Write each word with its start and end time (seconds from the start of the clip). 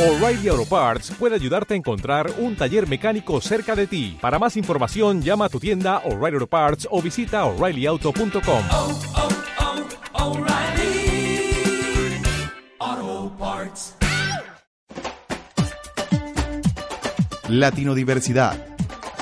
O'Reilly 0.00 0.48
Auto 0.48 0.64
Parts 0.64 1.10
puede 1.10 1.34
ayudarte 1.34 1.74
a 1.74 1.76
encontrar 1.76 2.32
un 2.38 2.56
taller 2.56 2.88
mecánico 2.88 3.38
cerca 3.42 3.76
de 3.76 3.86
ti. 3.86 4.16
Para 4.18 4.38
más 4.38 4.56
información, 4.56 5.20
llama 5.20 5.44
a 5.44 5.48
tu 5.50 5.60
tienda 5.60 5.98
O'Reilly 6.06 6.36
Auto 6.36 6.46
Parts 6.46 6.88
o 6.90 7.02
visita 7.02 7.44
oreillyauto.com. 7.44 8.64
oh, 8.72 8.98
oh, 12.88 13.32
Parts. 13.38 13.94
Latinodiversidad. 17.50 18.56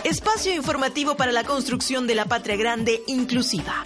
Espacio 0.05 0.55
informativo 0.55 1.17
para 1.17 1.33
la 1.33 1.43
construcción 1.43 2.07
de 2.07 2.15
la 2.15 2.27
patria 2.27 2.55
grande 2.55 3.03
inclusiva. 3.09 3.83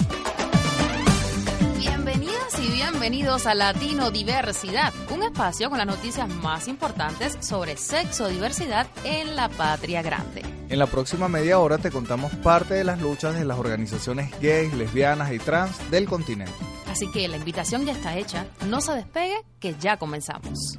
Bienvenidos 3.03 3.49
a 3.49 3.55
Latino 3.55 4.13
Diversidad, 4.13 4.95
un 5.11 5.25
espacio 5.25 5.69
con 5.69 5.79
las 5.79 5.89
noticias 5.89 6.29
más 6.29 6.69
importantes 6.69 7.37
sobre 7.41 7.77
sexo 7.77 8.29
diversidad 8.29 8.87
en 9.03 9.35
la 9.35 9.49
patria 9.49 10.03
grande. 10.03 10.43
En 10.69 10.79
la 10.79 10.87
próxima 10.87 11.27
media 11.27 11.59
hora 11.59 11.79
te 11.79 11.91
contamos 11.91 12.33
parte 12.37 12.75
de 12.75 12.85
las 12.85 13.01
luchas 13.01 13.35
de 13.35 13.45
las 13.45 13.59
organizaciones 13.59 14.31
gays, 14.41 14.73
lesbianas 14.75 15.33
y 15.33 15.41
trans 15.41 15.91
del 15.91 16.09
continente. 16.09 16.55
Así 16.87 17.11
que 17.11 17.27
la 17.27 17.39
invitación 17.39 17.85
ya 17.85 17.93
está 17.93 18.17
hecha, 18.17 18.47
no 18.69 18.81
se 18.81 18.93
despegue, 18.93 19.43
que 19.59 19.75
ya 19.81 19.97
comenzamos. 19.97 20.79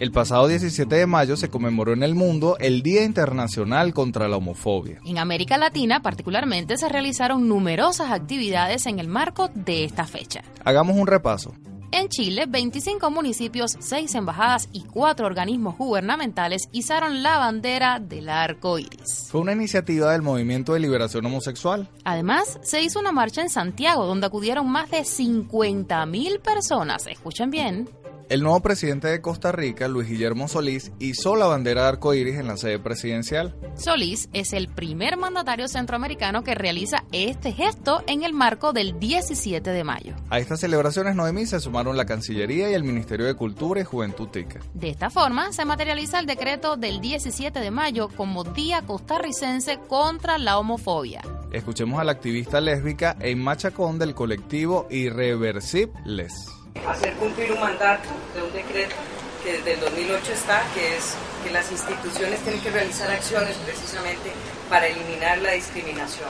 El 0.00 0.12
pasado 0.12 0.48
17 0.48 0.94
de 0.94 1.06
mayo 1.06 1.36
se 1.36 1.50
conmemoró 1.50 1.92
en 1.92 2.02
el 2.02 2.14
mundo 2.14 2.56
el 2.58 2.82
Día 2.82 3.04
Internacional 3.04 3.92
contra 3.92 4.28
la 4.28 4.38
Homofobia. 4.38 4.98
En 5.04 5.18
América 5.18 5.58
Latina, 5.58 6.00
particularmente, 6.00 6.78
se 6.78 6.88
realizaron 6.88 7.46
numerosas 7.46 8.10
actividades 8.10 8.86
en 8.86 8.98
el 8.98 9.08
marco 9.08 9.50
de 9.54 9.84
esta 9.84 10.06
fecha. 10.06 10.40
Hagamos 10.64 10.96
un 10.96 11.06
repaso. 11.06 11.52
En 11.92 12.08
Chile, 12.08 12.46
25 12.48 13.10
municipios, 13.10 13.76
6 13.78 14.14
embajadas 14.14 14.70
y 14.72 14.84
4 14.84 15.26
organismos 15.26 15.76
gubernamentales 15.76 16.62
izaron 16.72 17.22
la 17.22 17.36
bandera 17.36 18.00
del 18.00 18.30
arco 18.30 18.78
iris. 18.78 19.26
Fue 19.28 19.42
una 19.42 19.52
iniciativa 19.52 20.12
del 20.12 20.22
Movimiento 20.22 20.72
de 20.72 20.80
Liberación 20.80 21.26
Homosexual. 21.26 21.90
Además, 22.04 22.58
se 22.62 22.80
hizo 22.80 23.00
una 23.00 23.12
marcha 23.12 23.42
en 23.42 23.50
Santiago 23.50 24.06
donde 24.06 24.28
acudieron 24.28 24.66
más 24.66 24.90
de 24.90 25.00
50.000 25.00 26.40
personas. 26.40 27.06
Escuchen 27.06 27.50
bien. 27.50 27.86
El 28.30 28.44
nuevo 28.44 28.60
presidente 28.60 29.08
de 29.08 29.20
Costa 29.20 29.50
Rica, 29.50 29.88
Luis 29.88 30.08
Guillermo 30.08 30.46
Solís, 30.46 30.92
izó 31.00 31.34
la 31.34 31.46
bandera 31.46 31.82
de 31.82 31.88
arco 31.88 32.14
iris 32.14 32.36
en 32.36 32.46
la 32.46 32.56
sede 32.56 32.78
presidencial. 32.78 33.56
Solís 33.74 34.28
es 34.32 34.52
el 34.52 34.68
primer 34.68 35.16
mandatario 35.16 35.66
centroamericano 35.66 36.44
que 36.44 36.54
realiza 36.54 37.02
este 37.10 37.50
gesto 37.50 38.04
en 38.06 38.22
el 38.22 38.32
marco 38.32 38.72
del 38.72 39.00
17 39.00 39.68
de 39.70 39.82
mayo. 39.82 40.14
A 40.30 40.38
estas 40.38 40.60
celebraciones 40.60 41.16
Noemí 41.16 41.44
se 41.44 41.58
sumaron 41.58 41.96
la 41.96 42.06
Cancillería 42.06 42.70
y 42.70 42.74
el 42.74 42.84
Ministerio 42.84 43.26
de 43.26 43.34
Cultura 43.34 43.80
y 43.80 43.84
Juventud 43.84 44.28
Tica. 44.28 44.60
De 44.74 44.90
esta 44.90 45.10
forma, 45.10 45.52
se 45.52 45.64
materializa 45.64 46.20
el 46.20 46.26
decreto 46.26 46.76
del 46.76 47.00
17 47.00 47.58
de 47.58 47.70
mayo 47.72 48.10
como 48.16 48.44
Día 48.44 48.82
Costarricense 48.82 49.80
contra 49.88 50.38
la 50.38 50.56
Homofobia. 50.56 51.22
Escuchemos 51.50 51.98
a 51.98 52.04
la 52.04 52.12
activista 52.12 52.60
lésbica 52.60 53.16
Emma 53.18 53.56
Chacón 53.56 53.98
del 53.98 54.14
colectivo 54.14 54.86
Irreversibles. 54.88 56.59
Hacer 56.88 57.14
cumplir 57.14 57.52
un 57.52 57.60
mandato 57.60 58.08
de 58.34 58.42
un 58.42 58.52
decreto 58.52 58.94
que 59.42 59.52
desde 59.54 59.72
el 59.74 59.80
2008 59.80 60.32
está, 60.32 60.62
que 60.74 60.96
es 60.96 61.14
que 61.42 61.50
las 61.50 61.70
instituciones 61.72 62.40
tienen 62.40 62.60
que 62.60 62.70
realizar 62.70 63.10
acciones 63.10 63.56
precisamente 63.64 64.30
para 64.68 64.86
eliminar 64.86 65.38
la 65.38 65.52
discriminación 65.52 66.28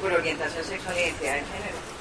por 0.00 0.12
orientación 0.12 0.64
sexual 0.64 0.96
e 0.96 1.04
identidad 1.04 1.34
de 1.34 1.40
género. 1.40 1.94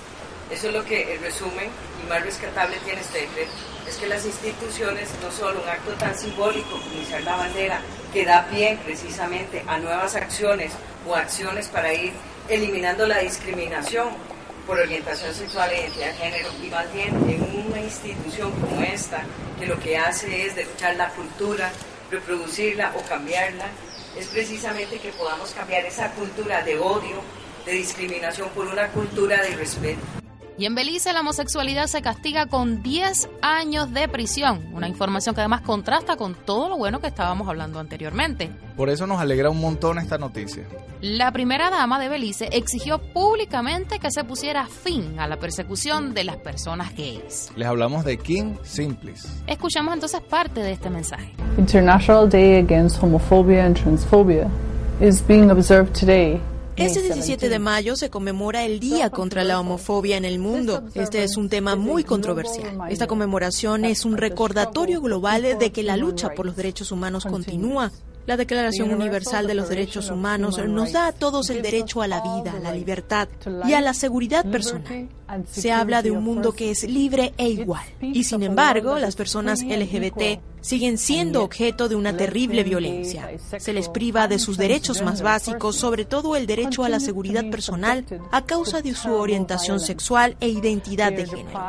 Eso 0.51 0.67
es 0.67 0.73
lo 0.73 0.83
que 0.83 1.13
el 1.13 1.21
resumen 1.21 1.69
y 2.03 2.09
más 2.09 2.21
rescatable 2.21 2.75
tiene 2.83 3.01
este 3.01 3.21
decreto. 3.21 3.51
Es 3.87 3.95
que 3.95 4.07
las 4.07 4.25
instituciones, 4.25 5.09
no 5.21 5.31
solo 5.31 5.61
un 5.61 5.69
acto 5.69 5.91
tan 5.93 6.15
simbólico 6.15 6.71
como 6.71 6.93
iniciar 6.93 7.23
la 7.23 7.37
bandera, 7.37 7.81
que 8.11 8.25
da 8.25 8.45
pie 8.47 8.77
precisamente 8.83 9.63
a 9.65 9.77
nuevas 9.79 10.15
acciones 10.15 10.73
o 11.07 11.15
acciones 11.15 11.67
para 11.69 11.93
ir 11.93 12.11
eliminando 12.49 13.07
la 13.07 13.19
discriminación, 13.19 14.09
por 14.65 14.79
orientación 14.79 15.33
sexual 15.33 15.69
e 15.71 15.81
identidad 15.81 16.07
de 16.07 16.13
género 16.13 16.49
y 16.63 16.69
más 16.69 16.93
bien 16.93 17.09
en 17.29 17.67
una 17.67 17.81
institución 17.81 18.51
como 18.51 18.81
esta 18.81 19.23
que 19.59 19.65
lo 19.65 19.79
que 19.79 19.97
hace 19.97 20.45
es 20.45 20.55
derrochar 20.55 20.95
la 20.95 21.09
cultura, 21.09 21.71
reproducirla 22.09 22.93
o 22.95 23.01
cambiarla, 23.07 23.65
es 24.17 24.27
precisamente 24.27 24.99
que 24.99 25.09
podamos 25.09 25.51
cambiar 25.51 25.85
esa 25.85 26.11
cultura 26.11 26.61
de 26.63 26.77
odio, 26.77 27.21
de 27.65 27.73
discriminación 27.73 28.49
por 28.49 28.67
una 28.67 28.87
cultura 28.89 29.41
de 29.41 29.55
respeto. 29.55 30.22
Y 30.55 30.65
en 30.65 30.75
Belice 30.75 31.13
la 31.13 31.21
homosexualidad 31.21 31.87
se 31.87 32.03
castiga 32.03 32.45
con 32.45 32.83
10 32.83 33.27
años 33.41 33.91
de 33.91 34.07
prisión, 34.07 34.61
una 34.73 34.87
información 34.87 35.33
que 35.33 35.41
además 35.41 35.61
contrasta 35.61 36.15
con 36.15 36.35
todo 36.35 36.69
lo 36.69 36.77
bueno 36.77 37.01
que 37.01 37.07
estábamos 37.07 37.47
hablando 37.47 37.79
anteriormente. 37.79 38.51
Por 38.77 38.89
eso 38.89 39.07
nos 39.07 39.19
alegra 39.19 39.49
un 39.49 39.59
montón 39.59 39.97
esta 39.97 40.19
noticia. 40.19 40.63
La 41.01 41.31
primera 41.31 41.71
dama 41.71 41.99
de 41.99 42.07
Belice 42.07 42.49
exigió 42.51 42.99
públicamente 42.99 43.97
que 43.97 44.11
se 44.11 44.23
pusiera 44.23 44.67
fin 44.67 45.19
a 45.19 45.27
la 45.27 45.37
persecución 45.37 46.13
de 46.13 46.23
las 46.23 46.37
personas 46.37 46.95
gays. 46.95 47.51
Les 47.55 47.67
hablamos 47.67 48.05
de 48.05 48.19
King 48.19 48.53
Simplis. 48.61 49.41
Escuchamos 49.47 49.95
entonces 49.95 50.21
parte 50.21 50.61
de 50.61 50.71
este 50.71 50.91
mensaje. 50.91 51.33
International 51.57 52.29
Day 52.29 52.59
Against 52.59 53.01
Homophobia 53.01 53.65
and 53.65 53.75
Transphobia 53.75 54.49
is 55.01 55.25
being 55.27 55.49
observed 55.49 55.93
today 55.99 56.39
Este 56.75 57.01
17 57.03 57.49
de 57.49 57.59
mayo 57.59 57.95
se 57.95 58.09
conmemora 58.09 58.65
el 58.65 58.79
Día 58.79 59.11
contra 59.11 59.43
la 59.43 59.59
Homofobia 59.59 60.17
en 60.17 60.25
el 60.25 60.39
mundo. 60.39 60.83
Este 60.95 61.23
es 61.23 61.37
un 61.37 61.47
tema 61.47 61.75
muy 61.75 62.03
controversial. 62.03 62.79
Esta 62.89 63.05
conmemoración 63.05 63.85
es 63.85 64.05
un 64.05 64.17
recordatorio 64.17 64.99
global 65.01 65.43
de 65.59 65.71
que 65.71 65.83
la 65.83 65.97
lucha 65.97 66.33
por 66.33 66.45
los 66.45 66.55
derechos 66.55 66.91
humanos 66.91 67.25
continúa. 67.25 67.91
La 68.25 68.37
Declaración 68.37 68.93
Universal 68.93 69.47
de 69.47 69.53
los 69.53 69.67
Derechos 69.67 70.09
Humanos 70.09 70.57
nos 70.57 70.93
da 70.93 71.07
a 71.07 71.11
todos 71.11 71.49
el 71.49 71.61
derecho 71.61 72.01
a 72.01 72.07
la 72.07 72.21
vida, 72.21 72.53
a 72.53 72.59
la 72.59 72.71
libertad 72.71 73.27
y 73.67 73.73
a 73.73 73.81
la 73.81 73.93
seguridad 73.93 74.49
personal. 74.49 75.09
Se 75.51 75.73
habla 75.73 76.01
de 76.01 76.11
un 76.11 76.23
mundo 76.23 76.53
que 76.53 76.71
es 76.71 76.83
libre 76.83 77.33
e 77.37 77.49
igual. 77.49 77.83
Y 77.99 78.23
sin 78.23 78.43
embargo, 78.43 78.97
las 78.97 79.17
personas 79.17 79.61
LGBT 79.61 80.39
siguen 80.61 80.97
siendo 80.97 81.43
objeto 81.43 81.89
de 81.89 81.97
una 81.97 82.15
terrible 82.15 82.63
violencia. 82.63 83.29
Se 83.57 83.73
les 83.73 83.89
priva 83.89 84.29
de 84.29 84.39
sus 84.39 84.57
derechos 84.57 85.01
más 85.01 85.21
básicos, 85.21 85.75
sobre 85.75 86.05
todo 86.05 86.37
el 86.37 86.47
derecho 86.47 86.85
a 86.85 86.89
la 86.89 87.01
seguridad 87.01 87.49
personal, 87.49 88.05
a 88.31 88.45
causa 88.45 88.81
de 88.81 88.95
su 88.95 89.11
orientación 89.11 89.81
sexual 89.81 90.37
e 90.39 90.47
identidad 90.47 91.11
de 91.11 91.25
género. 91.25 91.59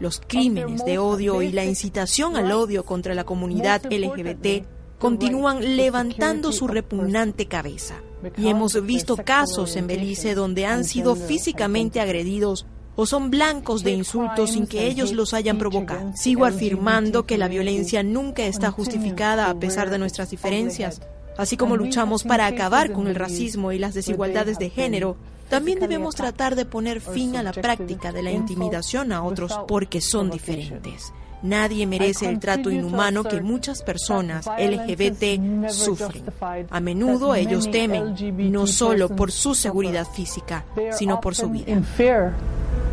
Los 0.00 0.20
crímenes 0.26 0.84
de 0.84 0.98
odio 0.98 1.42
y 1.42 1.52
la 1.52 1.64
incitación 1.64 2.36
al 2.36 2.50
odio 2.50 2.84
contra 2.84 3.14
la 3.14 3.22
comunidad 3.22 3.84
LGBT 3.84 4.66
continúan 5.02 5.76
levantando 5.76 6.52
su 6.52 6.68
repugnante 6.68 7.46
cabeza. 7.46 7.96
Y 8.38 8.46
hemos 8.46 8.80
visto 8.86 9.16
casos 9.16 9.74
en 9.74 9.88
Belice 9.88 10.36
donde 10.36 10.64
han 10.64 10.84
sido 10.84 11.16
físicamente 11.16 12.00
agredidos 12.00 12.66
o 12.94 13.04
son 13.04 13.28
blancos 13.28 13.82
de 13.82 13.90
insultos 13.90 14.50
sin 14.52 14.68
que 14.68 14.86
ellos 14.86 15.10
los 15.10 15.34
hayan 15.34 15.58
provocado. 15.58 16.12
Sigo 16.14 16.44
afirmando 16.44 17.26
que 17.26 17.36
la 17.36 17.48
violencia 17.48 18.04
nunca 18.04 18.44
está 18.44 18.70
justificada 18.70 19.50
a 19.50 19.58
pesar 19.58 19.90
de 19.90 19.98
nuestras 19.98 20.30
diferencias. 20.30 21.02
Así 21.36 21.56
como 21.56 21.76
luchamos 21.76 22.22
para 22.22 22.46
acabar 22.46 22.92
con 22.92 23.08
el 23.08 23.16
racismo 23.16 23.72
y 23.72 23.80
las 23.80 23.94
desigualdades 23.94 24.60
de 24.60 24.70
género, 24.70 25.16
también 25.48 25.80
debemos 25.80 26.14
tratar 26.14 26.54
de 26.54 26.64
poner 26.64 27.00
fin 27.00 27.34
a 27.36 27.42
la 27.42 27.52
práctica 27.52 28.12
de 28.12 28.22
la 28.22 28.30
intimidación 28.30 29.10
a 29.10 29.24
otros 29.24 29.52
porque 29.66 30.00
son 30.00 30.30
diferentes. 30.30 31.12
Nadie 31.42 31.86
merece 31.86 32.28
el 32.28 32.38
trato 32.38 32.70
inhumano 32.70 33.24
que 33.24 33.40
muchas 33.40 33.82
personas 33.82 34.46
LGBT 34.46 35.68
sufren. 35.68 36.24
A 36.70 36.80
menudo 36.80 37.34
ellos 37.34 37.70
temen, 37.70 38.14
no 38.52 38.66
solo 38.66 39.08
por 39.08 39.32
su 39.32 39.54
seguridad 39.54 40.06
física, 40.06 40.64
sino 40.92 41.20
por 41.20 41.34
su 41.34 41.50
vida. 41.50 41.74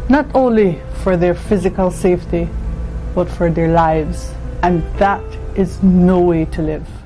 Not 0.10 0.26
only 0.34 0.80
for 1.04 1.16
their 1.20 1.36
physical 1.36 1.92
safety, 1.92 2.48
but 3.14 3.28
for 3.28 3.54
their 3.54 3.70
lives. 3.70 4.32
And 4.64 4.84
that 4.98 5.22
is 5.56 5.84
no 5.84 6.20
way 6.20 6.46
to 6.48 6.64
live. 6.64 6.99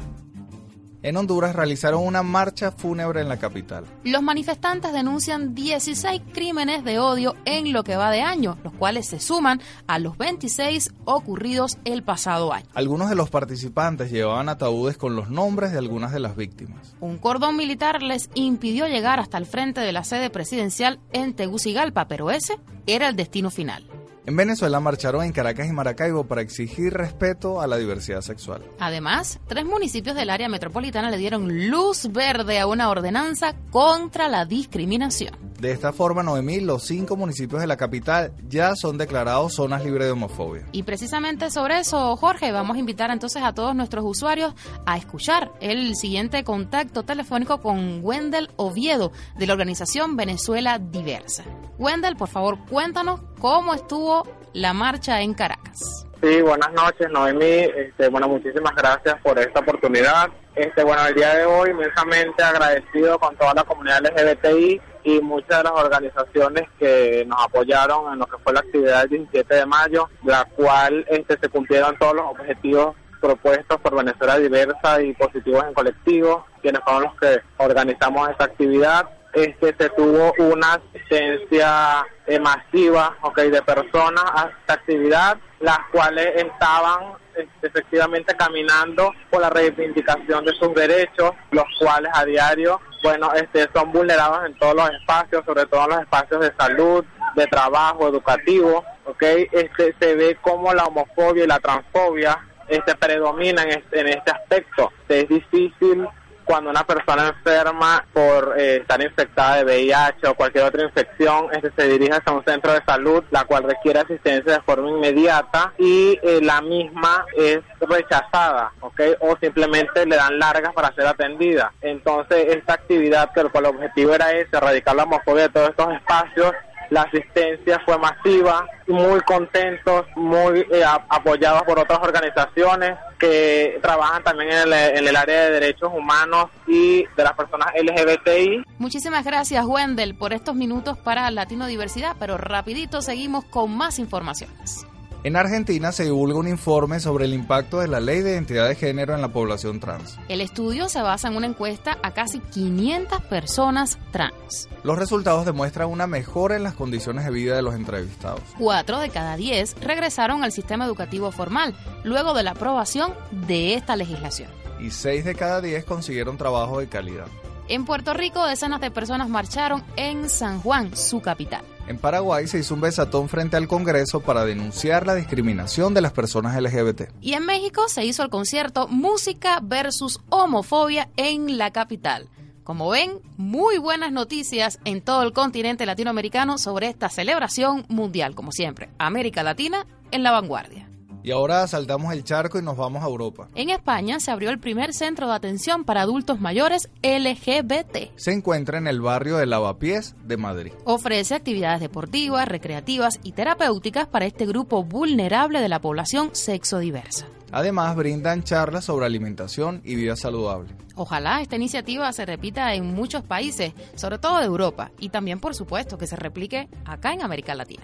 En 1.03 1.17
Honduras 1.17 1.53
realizaron 1.53 2.07
una 2.07 2.23
marcha 2.23 2.71
fúnebre 2.71 3.19
en 3.19 3.27
la 3.27 3.37
capital. 3.37 3.83
Los 4.05 4.23
manifestantes 4.23 4.93
denuncian 4.93 5.53
16 5.53 6.21
crímenes 6.31 6.85
de 6.85 6.97
odio 6.97 7.35
en 7.43 7.73
lo 7.73 7.83
que 7.83 7.97
va 7.97 8.09
de 8.09 8.21
año, 8.21 8.57
los 8.63 8.71
cuales 8.71 9.07
se 9.07 9.19
suman 9.19 9.61
a 9.85 9.99
los 9.99 10.17
26 10.17 10.93
ocurridos 11.03 11.77
el 11.83 12.03
pasado 12.03 12.53
año. 12.53 12.67
Algunos 12.73 13.09
de 13.09 13.15
los 13.15 13.29
participantes 13.29 14.11
llevaban 14.11 14.47
ataúdes 14.47 14.95
con 14.95 15.17
los 15.17 15.29
nombres 15.29 15.73
de 15.73 15.77
algunas 15.77 16.13
de 16.13 16.21
las 16.21 16.37
víctimas. 16.37 16.95
Un 17.01 17.17
cordón 17.17 17.57
militar 17.57 18.01
les 18.01 18.29
impidió 18.33 18.87
llegar 18.87 19.19
hasta 19.19 19.37
el 19.37 19.45
frente 19.45 19.81
de 19.81 19.91
la 19.91 20.05
sede 20.05 20.29
presidencial 20.29 21.01
en 21.11 21.33
Tegucigalpa, 21.33 22.07
pero 22.07 22.31
ese 22.31 22.57
era 22.87 23.09
el 23.09 23.17
destino 23.17 23.51
final. 23.51 23.83
En 24.25 24.37
Venezuela 24.37 24.79
marcharon 24.79 25.25
en 25.25 25.33
Caracas 25.33 25.67
y 25.67 25.73
Maracaibo 25.73 26.23
para 26.23 26.41
exigir 26.41 26.93
respeto 26.93 27.59
a 27.59 27.67
la 27.67 27.75
diversidad 27.75 28.21
sexual. 28.21 28.63
Además, 28.79 29.41
tres 29.47 29.65
municipios 29.65 30.15
del 30.15 30.29
área 30.29 30.47
metropolitana 30.47 31.11
le 31.11 31.17
dieron 31.17 31.69
luz 31.69 32.07
verde 32.09 32.57
a 32.57 32.67
una 32.67 32.89
ordenanza 32.89 33.53
contra 33.69 34.29
la 34.29 34.45
discriminación. 34.45 35.35
De 35.59 35.71
esta 35.71 35.91
forma, 35.91 36.23
Noemí, 36.23 36.61
los 36.61 36.83
cinco 36.83 37.17
municipios 37.17 37.59
de 37.59 37.67
la 37.67 37.75
capital 37.75 38.33
ya 38.47 38.75
son 38.75 38.97
declarados 38.97 39.55
zonas 39.55 39.83
libres 39.83 40.07
de 40.07 40.11
homofobia. 40.11 40.67
Y 40.71 40.83
precisamente 40.83 41.49
sobre 41.51 41.79
eso, 41.79 42.15
Jorge, 42.15 42.53
vamos 42.53 42.77
a 42.77 42.79
invitar 42.79 43.11
entonces 43.11 43.43
a 43.43 43.53
todos 43.53 43.75
nuestros 43.75 44.05
usuarios 44.05 44.53
a 44.85 44.97
escuchar 44.97 45.51
el 45.59 45.95
siguiente 45.95 46.45
contacto 46.45 47.03
telefónico 47.03 47.61
con 47.61 47.99
Wendell 48.01 48.51
Oviedo 48.55 49.11
de 49.37 49.47
la 49.47 49.53
organización 49.53 50.15
Venezuela 50.15 50.79
Diversa. 50.79 51.43
Wendell, 51.77 52.15
por 52.15 52.29
favor, 52.29 52.59
cuéntanos 52.69 53.21
cómo 53.39 53.73
estuvo 53.73 54.12
la 54.53 54.73
marcha 54.73 55.21
en 55.21 55.33
Caracas. 55.33 56.07
Sí, 56.21 56.41
buenas 56.41 56.71
noches, 56.71 57.09
Noemí. 57.11 57.69
Este, 57.75 58.07
bueno, 58.07 58.29
muchísimas 58.29 58.73
gracias 58.75 59.19
por 59.21 59.37
esta 59.39 59.59
oportunidad. 59.59 60.29
Este, 60.55 60.83
bueno, 60.83 61.05
el 61.05 61.15
día 61.15 61.35
de 61.35 61.45
hoy 61.45 61.71
inmensamente 61.71 62.41
agradecido 62.41 63.19
con 63.19 63.35
toda 63.35 63.53
la 63.53 63.63
comunidad 63.63 64.01
LGBTI 64.05 64.81
y 65.03 65.19
muchas 65.19 65.57
de 65.57 65.63
las 65.63 65.73
organizaciones 65.73 66.63
que 66.79 67.25
nos 67.27 67.43
apoyaron 67.43 68.13
en 68.13 68.19
lo 68.19 68.25
que 68.25 68.37
fue 68.37 68.53
la 68.53 68.61
actividad 68.61 69.01
del 69.01 69.09
17 69.09 69.53
de 69.53 69.65
mayo, 69.65 70.09
la 70.23 70.45
cual 70.45 71.05
este, 71.09 71.37
se 71.41 71.49
cumplieron 71.49 71.97
todos 71.97 72.15
los 72.15 72.25
objetivos 72.27 72.95
propuestos 73.19 73.81
por 73.81 73.95
Venezuela 73.95 74.37
Diversa 74.37 75.01
y 75.01 75.13
Positivos 75.13 75.65
en 75.67 75.73
Colectivo, 75.73 76.45
quienes 76.61 76.81
fueron 76.83 77.03
los 77.03 77.15
que 77.19 77.41
organizamos 77.57 78.29
esta 78.29 78.45
actividad. 78.45 79.09
Este, 79.33 79.75
se 79.77 79.89
tuvo 79.89 80.33
una 80.37 80.73
asistencia 80.73 82.05
eh, 82.27 82.39
masiva 82.39 83.17
okay, 83.21 83.49
de 83.49 83.61
personas 83.63 84.23
a 84.25 84.51
esta 84.59 84.73
actividad, 84.73 85.37
las 85.59 85.79
cuales 85.91 86.27
estaban 86.35 87.13
este, 87.35 87.67
efectivamente 87.67 88.35
caminando 88.35 89.11
por 89.31 89.41
la 89.41 89.49
reivindicación 89.49 90.45
de 90.45 90.53
sus 90.53 90.73
derechos, 90.75 91.31
los 91.51 91.65
cuales 91.79 92.11
a 92.13 92.25
diario, 92.25 92.79
bueno, 93.01 93.33
este, 93.33 93.67
son 93.73 93.91
vulnerados 93.91 94.45
en 94.45 94.57
todos 94.59 94.75
los 94.75 94.89
espacios, 94.91 95.43
sobre 95.45 95.65
todo 95.65 95.85
en 95.85 95.89
los 95.89 95.99
espacios 96.01 96.41
de 96.41 96.53
salud, 96.57 97.03
de 97.35 97.47
trabajo, 97.47 98.07
educativo, 98.07 98.85
¿ok? 99.05 99.23
Este, 99.51 99.95
se 99.99 100.15
ve 100.15 100.37
como 100.41 100.73
la 100.73 100.85
homofobia 100.85 101.43
y 101.43 101.47
la 101.47 101.59
transfobia 101.59 102.37
este, 102.67 102.95
predominan 102.95 103.69
en 103.69 103.79
este, 103.79 103.99
en 103.99 104.07
este 104.09 104.31
aspecto. 104.31 104.91
Es 105.09 105.27
difícil 105.27 106.07
cuando 106.45 106.69
una 106.69 106.85
persona 106.85 107.29
enferma 107.29 108.05
por 108.13 108.55
eh, 108.57 108.77
estar 108.77 109.01
infectada 109.01 109.57
de 109.57 109.63
VIH 109.65 110.27
o 110.27 110.35
cualquier 110.35 110.65
otra 110.65 110.83
infección, 110.83 111.47
este, 111.51 111.71
se 111.75 111.87
dirige 111.87 112.13
hacia 112.13 112.33
un 112.33 112.43
centro 112.43 112.73
de 112.73 112.83
salud, 112.85 113.23
la 113.31 113.45
cual 113.45 113.63
requiere 113.63 113.99
asistencia 113.99 114.53
de 114.53 114.61
forma 114.61 114.89
inmediata 114.89 115.73
y 115.77 116.19
eh, 116.21 116.39
la 116.41 116.61
misma 116.61 117.25
es 117.37 117.59
rechazada, 117.79 118.71
¿ok? 118.81 119.01
O 119.19 119.35
simplemente 119.37 120.05
le 120.05 120.15
dan 120.15 120.39
largas 120.39 120.73
para 120.73 120.93
ser 120.93 121.07
atendida. 121.07 121.73
Entonces, 121.81 122.55
esta 122.55 122.73
actividad, 122.73 123.31
que 123.33 123.41
el 123.41 123.65
objetivo 123.65 124.13
era 124.13 124.31
ese, 124.31 124.55
erradicar 124.55 124.95
la 124.95 125.03
homofobia 125.03 125.43
de 125.43 125.49
todos 125.49 125.69
estos 125.69 125.93
espacios, 125.93 126.53
la 126.89 127.03
asistencia 127.03 127.81
fue 127.85 127.97
masiva, 127.97 128.65
muy 128.87 129.19
contentos, 129.21 130.05
muy 130.15 130.59
eh, 130.59 130.83
apoyados 131.09 131.63
por 131.63 131.79
otras 131.79 131.99
organizaciones 131.99 132.97
que 133.17 133.79
trabajan 133.81 134.23
también 134.23 134.51
en 134.51 134.57
el, 134.57 134.73
en 134.73 135.07
el 135.07 135.15
área 135.15 135.45
de 135.45 135.51
derechos 135.51 135.91
humanos 135.93 136.47
y 136.67 137.03
de 137.15 137.23
las 137.23 137.33
personas 137.33 137.67
LGBTI. 137.75 138.63
Muchísimas 138.77 139.23
gracias, 139.23 139.65
Wendell, 139.65 140.15
por 140.15 140.33
estos 140.33 140.55
minutos 140.55 140.97
para 140.97 141.29
Latino 141.31 141.67
Diversidad, 141.67 142.15
pero 142.19 142.37
rapidito 142.37 143.01
seguimos 143.01 143.45
con 143.45 143.75
más 143.75 143.99
informaciones. 143.99 144.85
En 145.25 145.37
Argentina 145.37 145.93
se 145.93 146.03
divulga 146.03 146.37
un 146.37 146.49
informe 146.49 146.99
sobre 146.99 147.23
el 147.23 147.33
impacto 147.33 147.79
de 147.79 147.87
la 147.87 148.01
ley 148.01 148.19
de 148.19 148.31
identidad 148.31 148.67
de 148.67 148.75
género 148.75 149.15
en 149.15 149.21
la 149.21 149.29
población 149.29 149.79
trans. 149.79 150.19
El 150.27 150.41
estudio 150.41 150.89
se 150.89 151.01
basa 151.01 151.29
en 151.29 151.37
una 151.37 151.47
encuesta 151.47 151.97
a 152.03 152.11
casi 152.11 152.41
500 152.41 153.21
personas 153.21 153.97
trans. 154.11 154.67
Los 154.83 154.99
resultados 154.99 155.45
demuestran 155.45 155.87
una 155.87 156.07
mejora 156.07 156.57
en 156.57 156.63
las 156.63 156.73
condiciones 156.73 157.23
de 157.23 157.31
vida 157.31 157.55
de 157.55 157.61
los 157.61 157.73
entrevistados. 157.73 158.41
Cuatro 158.57 158.99
de 158.99 159.11
cada 159.11 159.37
diez 159.37 159.77
regresaron 159.79 160.43
al 160.43 160.51
sistema 160.51 160.83
educativo 160.83 161.31
formal 161.31 161.73
luego 162.03 162.33
de 162.33 162.43
la 162.43 162.51
aprobación 162.51 163.13
de 163.31 163.75
esta 163.75 163.95
legislación. 163.95 164.51
Y 164.81 164.91
6 164.91 165.23
de 165.23 165.35
cada 165.35 165.61
10 165.61 165.85
consiguieron 165.85 166.37
trabajo 166.37 166.79
de 166.79 166.89
calidad. 166.89 167.27
En 167.69 167.85
Puerto 167.85 168.13
Rico, 168.13 168.45
decenas 168.45 168.81
de 168.81 168.91
personas 168.91 169.29
marcharon 169.29 169.85
en 169.95 170.29
San 170.29 170.59
Juan, 170.59 170.97
su 170.97 171.21
capital. 171.21 171.63
En 171.87 171.97
Paraguay 171.97 172.47
se 172.47 172.59
hizo 172.59 172.73
un 172.73 172.81
besatón 172.81 173.27
frente 173.27 173.57
al 173.57 173.67
Congreso 173.67 174.21
para 174.21 174.45
denunciar 174.45 175.05
la 175.05 175.15
discriminación 175.15 175.93
de 175.93 176.01
las 176.01 176.13
personas 176.13 176.59
LGBT. 176.61 177.09
Y 177.21 177.33
en 177.33 177.45
México 177.45 177.89
se 177.89 178.05
hizo 178.05 178.23
el 178.23 178.29
concierto 178.29 178.87
Música 178.87 179.59
versus 179.61 180.21
Homofobia 180.29 181.09
en 181.17 181.57
la 181.57 181.71
capital. 181.71 182.29
Como 182.63 182.89
ven, 182.89 183.19
muy 183.35 183.77
buenas 183.77 184.13
noticias 184.13 184.79
en 184.85 185.01
todo 185.01 185.23
el 185.23 185.33
continente 185.33 185.85
latinoamericano 185.85 186.57
sobre 186.57 186.87
esta 186.87 187.09
celebración 187.09 187.85
mundial, 187.89 188.35
como 188.35 188.53
siempre. 188.53 188.89
América 188.97 189.43
Latina 189.43 189.85
en 190.11 190.23
la 190.23 190.31
vanguardia. 190.31 190.92
Y 191.23 191.31
ahora 191.31 191.65
saltamos 191.67 192.13
el 192.13 192.23
charco 192.23 192.59
y 192.59 192.61
nos 192.61 192.75
vamos 192.75 193.01
a 193.01 193.07
Europa. 193.07 193.47
En 193.55 193.69
España 193.69 194.19
se 194.19 194.29
abrió 194.29 194.49
el 194.49 194.59
primer 194.59 194.93
centro 194.93 195.27
de 195.27 195.33
atención 195.33 195.85
para 195.85 196.01
adultos 196.01 196.41
mayores 196.41 196.89
LGBT. 197.01 198.11
Se 198.17 198.33
encuentra 198.33 198.77
en 198.77 198.87
el 198.87 198.99
barrio 198.99 199.37
de 199.37 199.45
Lavapiés 199.45 200.15
de 200.25 200.35
Madrid. 200.35 200.73
Ofrece 200.83 201.35
actividades 201.35 201.79
deportivas, 201.79 202.47
recreativas 202.47 203.19
y 203.23 203.31
terapéuticas 203.31 204.07
para 204.07 204.25
este 204.25 204.45
grupo 204.45 204.83
vulnerable 204.83 205.61
de 205.61 205.69
la 205.69 205.79
población 205.79 206.31
sexodiversa. 206.33 207.25
Además, 207.53 207.95
brindan 207.95 208.43
charlas 208.43 208.85
sobre 208.85 209.05
alimentación 209.05 209.81
y 209.85 209.95
vida 209.95 210.15
saludable. 210.15 210.73
Ojalá 210.95 211.41
esta 211.41 211.55
iniciativa 211.55 212.11
se 212.11 212.25
repita 212.25 212.73
en 212.73 212.93
muchos 212.93 213.23
países, 213.23 213.73
sobre 213.95 214.17
todo 214.17 214.39
de 214.39 214.45
Europa, 214.45 214.91
y 214.99 215.09
también, 215.09 215.39
por 215.39 215.55
supuesto, 215.55 215.97
que 215.97 216.07
se 216.07 216.15
replique 216.15 216.67
acá 216.83 217.13
en 217.13 217.21
América 217.21 217.55
Latina. 217.55 217.83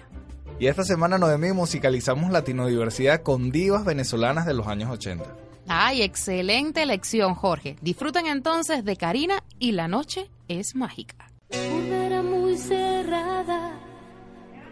Y 0.60 0.66
esta 0.66 0.84
semana, 0.84 1.16
Noemí, 1.16 1.52
musicalizamos 1.54 2.30
Latino-Diversidad 2.30 3.22
con 3.22 3.50
divas 3.50 3.82
venezolanas 3.86 4.44
de 4.44 4.52
los 4.52 4.66
años 4.66 4.90
80. 4.90 5.24
¡Ay, 5.68 6.02
excelente 6.02 6.82
elección, 6.82 7.34
Jorge! 7.34 7.76
Disfruten 7.80 8.26
entonces 8.26 8.84
de 8.84 8.94
Karina 8.96 9.42
y 9.58 9.72
La 9.72 9.88
Noche 9.88 10.28
es 10.48 10.76
Mágica. 10.76 11.32
Una 11.48 12.06
era 12.06 12.22
muy 12.22 12.58
cerrada, 12.58 13.72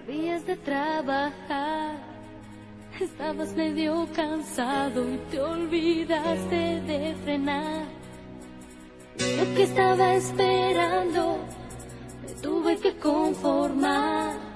días 0.07 0.45
de 0.45 0.57
trabajar. 0.57 1.97
Estabas 3.01 3.57
medio 3.57 4.07
cansado 4.15 5.11
y 5.11 5.17
te 5.31 5.41
olvidaste 5.41 6.83
de 6.83 7.17
frenar. 7.25 7.87
Lo 9.17 9.55
que 9.55 9.63
estaba 9.63 10.15
esperando, 10.17 11.39
me 12.27 12.43
tuve 12.43 12.77
que 12.77 12.95
conformar. 12.99 14.48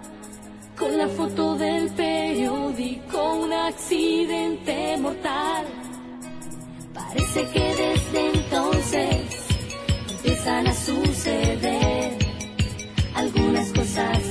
Con 0.82 0.99
la 0.99 1.06
foto 1.06 1.55
del 1.55 1.90
periódico, 1.90 3.34
un 3.34 3.52
accidente 3.52 4.96
mortal. 4.99 5.64
Parece 6.93 7.46
que 7.52 7.61
desde 7.61 8.31
entonces 8.34 9.17
empiezan 10.10 10.67
a 10.67 10.74
suceder 10.74 12.19
algunas 13.15 13.72
cosas 13.72 14.21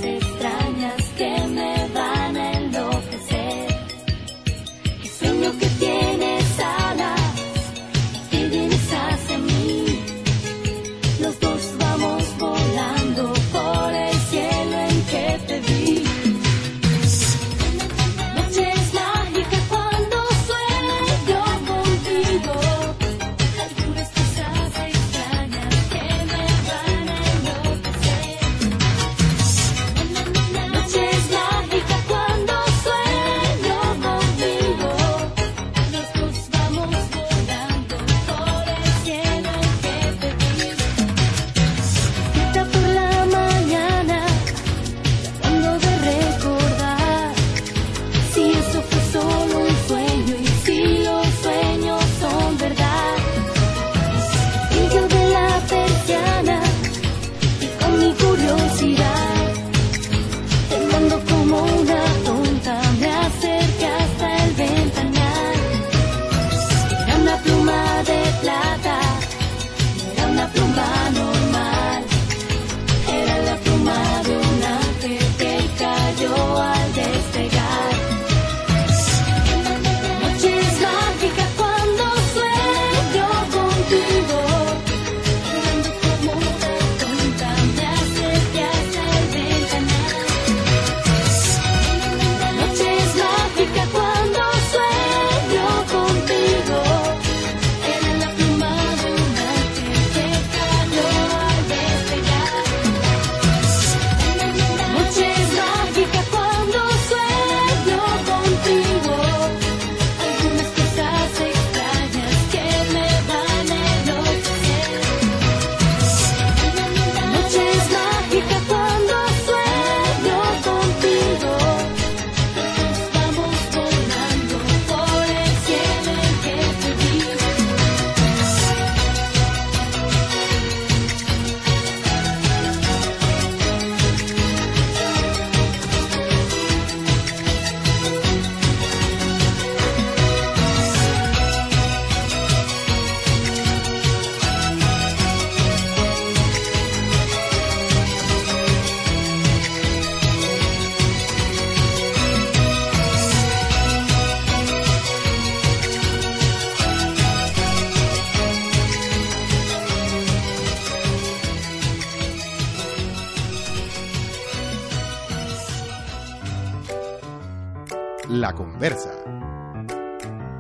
La 168.42 168.54
Conversa. 168.54 169.12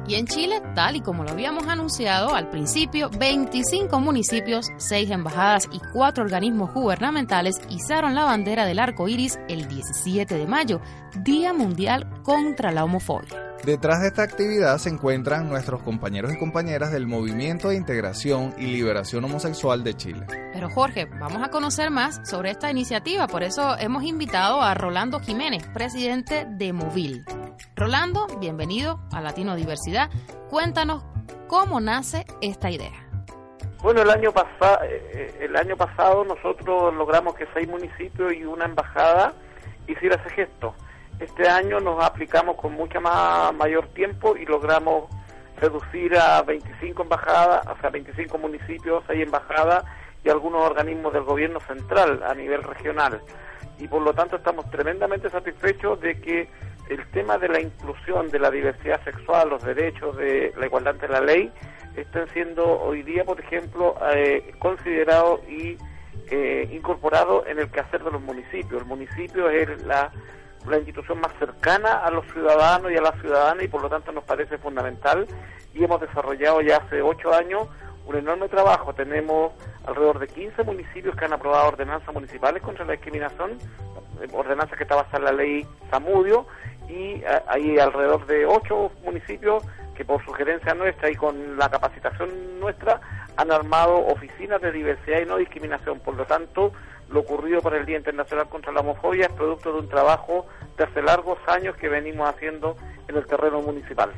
Y 0.07 0.13
en 0.13 0.27
Chile, 0.27 0.61
tal 0.75 0.97
y 0.97 1.01
como 1.01 1.23
lo 1.23 1.31
habíamos 1.31 1.67
anunciado 1.67 2.35
al 2.35 2.49
principio, 2.49 3.09
25 3.09 3.99
municipios, 3.99 4.67
6 4.77 5.09
embajadas 5.09 5.67
y 5.71 5.79
4 5.91 6.23
organismos 6.23 6.71
gubernamentales 6.73 7.59
izaron 7.69 8.13
la 8.13 8.25
bandera 8.25 8.65
del 8.65 8.77
arco 8.77 9.07
iris 9.07 9.39
el 9.49 9.67
17 9.67 10.35
de 10.35 10.45
mayo, 10.45 10.79
Día 11.23 11.53
Mundial 11.53 12.07
contra 12.21 12.71
la 12.71 12.83
Homofobia. 12.83 13.50
Detrás 13.65 14.01
de 14.01 14.07
esta 14.07 14.23
actividad 14.23 14.79
se 14.79 14.89
encuentran 14.89 15.47
nuestros 15.47 15.83
compañeros 15.83 16.33
y 16.33 16.39
compañeras 16.39 16.91
del 16.91 17.05
Movimiento 17.05 17.69
de 17.69 17.75
Integración 17.75 18.55
y 18.57 18.65
Liberación 18.65 19.23
Homosexual 19.23 19.83
de 19.83 19.93
Chile. 19.93 20.25
Pero 20.51 20.67
Jorge, 20.71 21.05
vamos 21.05 21.43
a 21.43 21.51
conocer 21.51 21.91
más 21.91 22.27
sobre 22.27 22.49
esta 22.49 22.71
iniciativa, 22.71 23.27
por 23.27 23.43
eso 23.43 23.77
hemos 23.77 24.03
invitado 24.03 24.63
a 24.63 24.73
Rolando 24.73 25.19
Jiménez, 25.19 25.67
presidente 25.67 26.47
de 26.49 26.73
Movil. 26.73 27.23
Rolando, 27.75 28.25
bienvenido 28.39 28.99
a 29.11 29.21
Latino 29.21 29.55
Diversidad. 29.55 30.09
Cuéntanos 30.49 31.05
cómo 31.47 31.79
nace 31.79 32.25
esta 32.41 32.71
idea. 32.71 33.07
Bueno, 33.83 34.01
el 34.01 34.09
año, 34.09 34.31
pasado, 34.31 34.79
el 35.39 35.55
año 35.55 35.77
pasado 35.77 36.23
nosotros 36.23 36.95
logramos 36.95 37.35
que 37.35 37.47
seis 37.53 37.67
municipios 37.67 38.33
y 38.33 38.43
una 38.43 38.65
embajada 38.65 39.33
hiciera 39.87 40.15
ese 40.15 40.29
gesto. 40.31 40.73
Este 41.21 41.47
año 41.47 41.79
nos 41.79 42.03
aplicamos 42.03 42.55
con 42.55 42.73
mucha 42.73 42.99
más 42.99 43.53
mayor 43.53 43.87
tiempo 43.89 44.35
y 44.35 44.43
logramos 44.47 45.05
reducir 45.57 46.17
a 46.17 46.41
25 46.41 47.03
embajadas, 47.03 47.67
o 47.67 47.79
sea, 47.79 47.91
25 47.91 48.39
municipios, 48.39 49.03
6 49.05 49.21
embajadas 49.21 49.85
y 50.23 50.29
algunos 50.29 50.63
organismos 50.63 51.13
del 51.13 51.21
gobierno 51.21 51.59
central 51.59 52.23
a 52.23 52.33
nivel 52.33 52.63
regional. 52.63 53.21
Y 53.77 53.87
por 53.87 54.01
lo 54.01 54.15
tanto 54.15 54.37
estamos 54.37 54.67
tremendamente 54.71 55.29
satisfechos 55.29 56.01
de 56.01 56.19
que 56.19 56.49
el 56.89 57.05
tema 57.11 57.37
de 57.37 57.49
la 57.49 57.61
inclusión 57.61 58.29
de 58.29 58.39
la 58.39 58.49
diversidad 58.49 59.03
sexual, 59.03 59.49
los 59.49 59.63
derechos 59.63 60.17
de 60.17 60.51
la 60.57 60.65
igualdad 60.65 60.95
ante 60.95 61.07
la 61.07 61.21
ley, 61.21 61.51
estén 61.95 62.27
siendo 62.29 62.81
hoy 62.81 63.03
día, 63.03 63.25
por 63.25 63.39
ejemplo, 63.39 63.95
eh, 64.15 64.55
considerados 64.57 65.41
y 65.47 65.77
eh, 66.31 66.67
incorporados 66.71 67.45
en 67.45 67.59
el 67.59 67.69
quehacer 67.69 68.03
de 68.03 68.09
los 68.09 68.21
municipios. 68.21 68.81
El 68.81 68.87
municipio 68.87 69.51
es 69.51 69.83
la 69.83 70.11
la 70.67 70.77
institución 70.77 71.19
más 71.19 71.33
cercana 71.39 71.99
a 71.99 72.11
los 72.11 72.25
ciudadanos 72.31 72.91
y 72.91 72.97
a 72.97 73.01
las 73.01 73.19
ciudadanas 73.21 73.63
y 73.63 73.67
por 73.67 73.81
lo 73.81 73.89
tanto 73.89 74.11
nos 74.11 74.23
parece 74.23 74.57
fundamental 74.57 75.27
y 75.73 75.83
hemos 75.83 76.01
desarrollado 76.01 76.61
ya 76.61 76.77
hace 76.77 77.01
ocho 77.01 77.33
años 77.33 77.67
un 78.05 78.15
enorme 78.15 78.49
trabajo. 78.49 78.93
Tenemos 78.93 79.53
alrededor 79.85 80.19
de 80.19 80.27
15 80.27 80.63
municipios 80.63 81.15
que 81.15 81.25
han 81.25 81.33
aprobado 81.33 81.69
ordenanzas 81.69 82.13
municipales 82.13 82.61
contra 82.61 82.85
la 82.85 82.93
discriminación, 82.93 83.57
ordenanzas 84.33 84.77
que 84.77 84.83
está 84.83 84.95
basada 84.95 85.17
en 85.17 85.25
la 85.25 85.31
ley 85.31 85.67
Zamudio 85.89 86.45
y 86.87 87.15
eh, 87.15 87.25
hay 87.47 87.79
alrededor 87.79 88.25
de 88.27 88.45
ocho 88.45 88.91
municipios 89.03 89.63
que 89.95 90.05
por 90.05 90.23
sugerencia 90.25 90.73
nuestra 90.73 91.09
y 91.09 91.15
con 91.15 91.57
la 91.57 91.69
capacitación 91.69 92.59
nuestra 92.59 92.99
han 93.37 93.51
armado 93.51 93.97
oficinas 94.07 94.61
de 94.61 94.71
diversidad 94.71 95.21
y 95.21 95.25
no 95.25 95.37
discriminación. 95.37 95.99
Por 95.99 96.15
lo 96.15 96.25
tanto, 96.25 96.73
lo 97.11 97.21
ocurrido 97.21 97.61
para 97.61 97.77
el 97.77 97.85
Día 97.85 97.97
Internacional 97.97 98.47
contra 98.49 98.71
la 98.71 98.81
Homofobia 98.81 99.27
es 99.27 99.33
producto 99.33 99.73
de 99.73 99.79
un 99.79 99.89
trabajo 99.89 100.45
de 100.77 100.85
hace 100.85 101.01
largos 101.01 101.37
años 101.47 101.75
que 101.75 101.89
venimos 101.89 102.29
haciendo 102.29 102.75
en 103.07 103.17
el 103.17 103.25
terreno 103.25 103.61
municipal. 103.61 104.11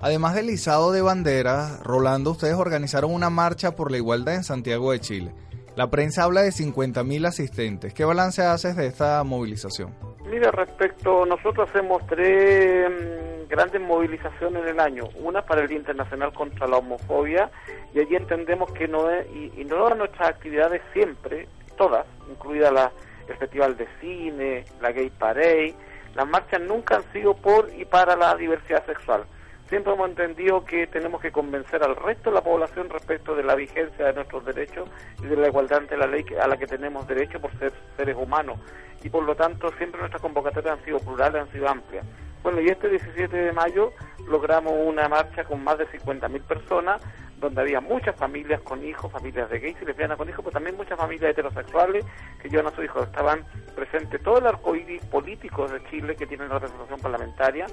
Además 0.00 0.34
del 0.34 0.50
izado 0.50 0.92
de 0.92 1.02
banderas, 1.02 1.82
Rolando, 1.84 2.30
ustedes 2.30 2.54
organizaron 2.54 3.12
una 3.12 3.30
marcha 3.30 3.76
por 3.76 3.90
la 3.90 3.98
igualdad 3.98 4.34
en 4.34 4.44
Santiago 4.44 4.92
de 4.92 5.00
Chile. 5.00 5.34
La 5.76 5.90
prensa 5.90 6.24
habla 6.24 6.42
de 6.42 6.50
50.000 6.50 7.26
asistentes. 7.26 7.94
¿Qué 7.94 8.04
balance 8.04 8.42
haces 8.42 8.76
de 8.76 8.86
esta 8.86 9.22
movilización? 9.24 9.94
Mira, 10.28 10.50
respecto, 10.50 11.24
nosotros 11.26 11.68
hacemos 11.68 12.04
tres 12.06 12.90
mm, 12.90 13.48
grandes 13.48 13.80
movilizaciones 13.80 14.62
en 14.62 14.68
el 14.68 14.80
año. 14.80 15.04
Una 15.22 15.42
para 15.42 15.62
el 15.62 15.68
Día 15.68 15.78
Internacional 15.78 16.32
contra 16.32 16.66
la 16.66 16.78
Homofobia 16.78 17.50
y 17.94 18.00
allí 18.00 18.16
entendemos 18.16 18.72
que 18.72 18.88
no 18.88 19.10
es, 19.10 19.26
y, 19.34 19.52
y 19.60 19.64
no 19.64 19.88
nuestras 19.94 20.30
actividades 20.30 20.82
siempre, 20.92 21.46
todas, 21.80 22.04
incluida 22.30 22.70
la, 22.70 22.92
el 23.26 23.36
Festival 23.38 23.74
de 23.78 23.88
Cine, 24.02 24.66
la 24.82 24.92
Gay 24.92 25.08
Parade, 25.08 25.74
las 26.14 26.28
marchas 26.28 26.60
nunca 26.60 26.96
han 26.96 27.10
sido 27.10 27.34
por 27.34 27.70
y 27.74 27.86
para 27.86 28.16
la 28.16 28.36
diversidad 28.36 28.84
sexual. 28.84 29.24
Siempre 29.70 29.94
hemos 29.94 30.10
entendido 30.10 30.62
que 30.62 30.86
tenemos 30.88 31.22
que 31.22 31.32
convencer 31.32 31.82
al 31.82 31.96
resto 31.96 32.28
de 32.28 32.34
la 32.34 32.42
población 32.42 32.90
respecto 32.90 33.34
de 33.34 33.44
la 33.44 33.54
vigencia 33.54 34.04
de 34.04 34.12
nuestros 34.12 34.44
derechos 34.44 34.90
y 35.22 35.26
de 35.26 35.36
la 35.36 35.48
igualdad 35.48 35.78
ante 35.78 35.96
la 35.96 36.06
ley 36.06 36.22
a 36.38 36.46
la 36.48 36.58
que 36.58 36.66
tenemos 36.66 37.08
derecho 37.08 37.40
por 37.40 37.58
ser 37.58 37.72
seres 37.96 38.16
humanos. 38.18 38.58
Y 39.02 39.08
por 39.08 39.24
lo 39.24 39.34
tanto, 39.34 39.72
siempre 39.78 40.00
nuestras 40.00 40.20
convocatorias 40.20 40.78
han 40.78 40.84
sido 40.84 40.98
plurales, 40.98 41.40
han 41.40 41.52
sido 41.52 41.66
amplias. 41.66 42.04
Bueno, 42.42 42.60
y 42.60 42.68
este 42.68 42.90
17 42.90 43.34
de 43.34 43.52
mayo 43.52 43.92
logramos 44.28 44.74
una 44.84 45.08
marcha 45.08 45.44
con 45.44 45.64
más 45.64 45.78
de 45.78 45.86
50.000 45.86 46.42
personas 46.42 47.00
donde 47.40 47.62
había 47.62 47.80
muchas 47.80 48.14
familias 48.16 48.60
con 48.60 48.84
hijos, 48.84 49.10
familias 49.10 49.50
de 49.50 49.58
gays 49.58 49.76
y 49.80 49.84
lesbianas 49.84 50.18
con 50.18 50.28
hijos, 50.28 50.44
pero 50.44 50.52
también 50.52 50.76
muchas 50.76 50.98
familias 50.98 51.30
heterosexuales 51.30 52.04
que 52.40 52.48
llevan 52.48 52.66
a 52.66 52.70
sus 52.76 52.84
hijos. 52.84 53.06
Estaban 53.06 53.44
presentes 53.74 54.22
todo 54.22 54.38
el 54.38 54.46
arco 54.46 54.76
iris 54.76 55.04
político 55.06 55.66
de 55.66 55.82
Chile 55.90 56.14
que 56.16 56.26
tienen 56.26 56.50
representación 56.50 57.00
parlamentaria 57.00 57.66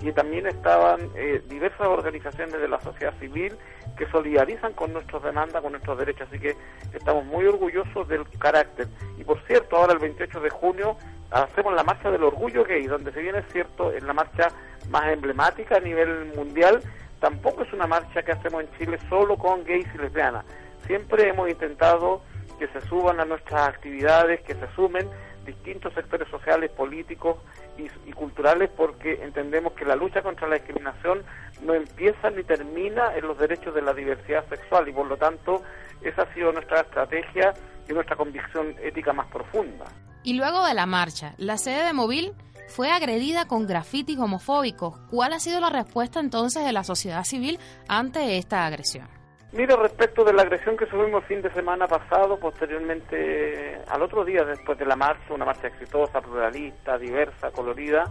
y 0.00 0.10
también 0.12 0.46
estaban 0.46 1.00
eh, 1.14 1.42
diversas 1.48 1.86
organizaciones 1.86 2.60
de 2.60 2.68
la 2.68 2.80
sociedad 2.80 3.14
civil 3.20 3.54
que 3.96 4.06
solidarizan 4.10 4.72
con 4.72 4.92
nuestras 4.92 5.22
demandas, 5.22 5.62
con 5.62 5.72
nuestros 5.72 5.98
derechos. 5.98 6.26
Así 6.28 6.40
que 6.40 6.56
estamos 6.92 7.24
muy 7.24 7.46
orgullosos 7.46 8.08
del 8.08 8.28
carácter. 8.38 8.88
Y 9.18 9.24
por 9.24 9.40
cierto, 9.46 9.76
ahora 9.76 9.92
el 9.92 10.00
28 10.00 10.40
de 10.40 10.50
junio 10.50 10.96
hacemos 11.30 11.74
la 11.74 11.84
marcha 11.84 12.10
del 12.10 12.24
orgullo 12.24 12.64
gay, 12.64 12.86
donde 12.86 13.12
se 13.12 13.20
viene, 13.20 13.42
cierto, 13.52 13.92
en 13.92 14.06
la 14.06 14.12
marcha 14.12 14.48
más 14.90 15.06
emblemática 15.12 15.76
a 15.76 15.80
nivel 15.80 16.32
mundial 16.36 16.82
tampoco 17.22 17.62
es 17.62 17.72
una 17.72 17.86
marcha 17.86 18.24
que 18.24 18.32
hacemos 18.32 18.64
en 18.64 18.68
Chile 18.76 18.98
solo 19.08 19.36
con 19.38 19.62
gays 19.64 19.86
y 19.94 19.98
lesbianas. 19.98 20.44
Siempre 20.88 21.28
hemos 21.28 21.48
intentado 21.48 22.20
que 22.58 22.66
se 22.66 22.80
suban 22.88 23.20
a 23.20 23.24
nuestras 23.24 23.68
actividades, 23.68 24.40
que 24.40 24.54
se 24.54 24.66
sumen 24.74 25.08
distintos 25.46 25.94
sectores 25.94 26.28
sociales, 26.28 26.72
políticos 26.72 27.36
y, 27.78 28.12
culturales, 28.12 28.70
porque 28.76 29.22
entendemos 29.22 29.72
que 29.74 29.84
la 29.84 29.94
lucha 29.94 30.20
contra 30.20 30.48
la 30.48 30.56
discriminación 30.56 31.22
no 31.62 31.74
empieza 31.74 32.28
ni 32.30 32.42
termina 32.42 33.16
en 33.16 33.28
los 33.28 33.38
derechos 33.38 33.72
de 33.72 33.82
la 33.82 33.94
diversidad 33.94 34.44
sexual 34.48 34.88
y 34.88 34.92
por 34.92 35.06
lo 35.06 35.16
tanto 35.16 35.62
esa 36.02 36.22
ha 36.22 36.34
sido 36.34 36.50
nuestra 36.50 36.80
estrategia 36.80 37.54
y 37.88 37.92
nuestra 37.92 38.16
convicción 38.16 38.74
ética 38.82 39.12
más 39.12 39.28
profunda. 39.28 39.84
Y 40.24 40.34
luego 40.34 40.66
de 40.66 40.74
la 40.74 40.86
marcha, 40.86 41.34
la 41.38 41.56
sede 41.56 41.84
de 41.84 41.92
Móvil 41.92 42.32
fue 42.72 42.90
agredida 42.90 43.46
con 43.46 43.66
grafitis 43.66 44.18
homofóbicos. 44.18 44.98
¿Cuál 45.10 45.34
ha 45.34 45.38
sido 45.38 45.60
la 45.60 45.68
respuesta 45.68 46.20
entonces 46.20 46.64
de 46.64 46.72
la 46.72 46.84
sociedad 46.84 47.22
civil 47.24 47.58
ante 47.86 48.38
esta 48.38 48.64
agresión? 48.66 49.08
Mira, 49.52 49.76
respecto 49.76 50.24
de 50.24 50.32
la 50.32 50.42
agresión 50.42 50.78
que 50.78 50.86
subimos 50.86 51.24
fin 51.26 51.42
de 51.42 51.52
semana 51.52 51.86
pasado, 51.86 52.38
posteriormente, 52.40 53.78
al 53.86 54.00
otro 54.00 54.24
día 54.24 54.44
después 54.44 54.78
de 54.78 54.86
la 54.86 54.96
marcha, 54.96 55.34
una 55.34 55.44
marcha 55.44 55.66
exitosa, 55.66 56.22
pluralista, 56.22 56.96
diversa, 56.96 57.50
colorida, 57.50 58.04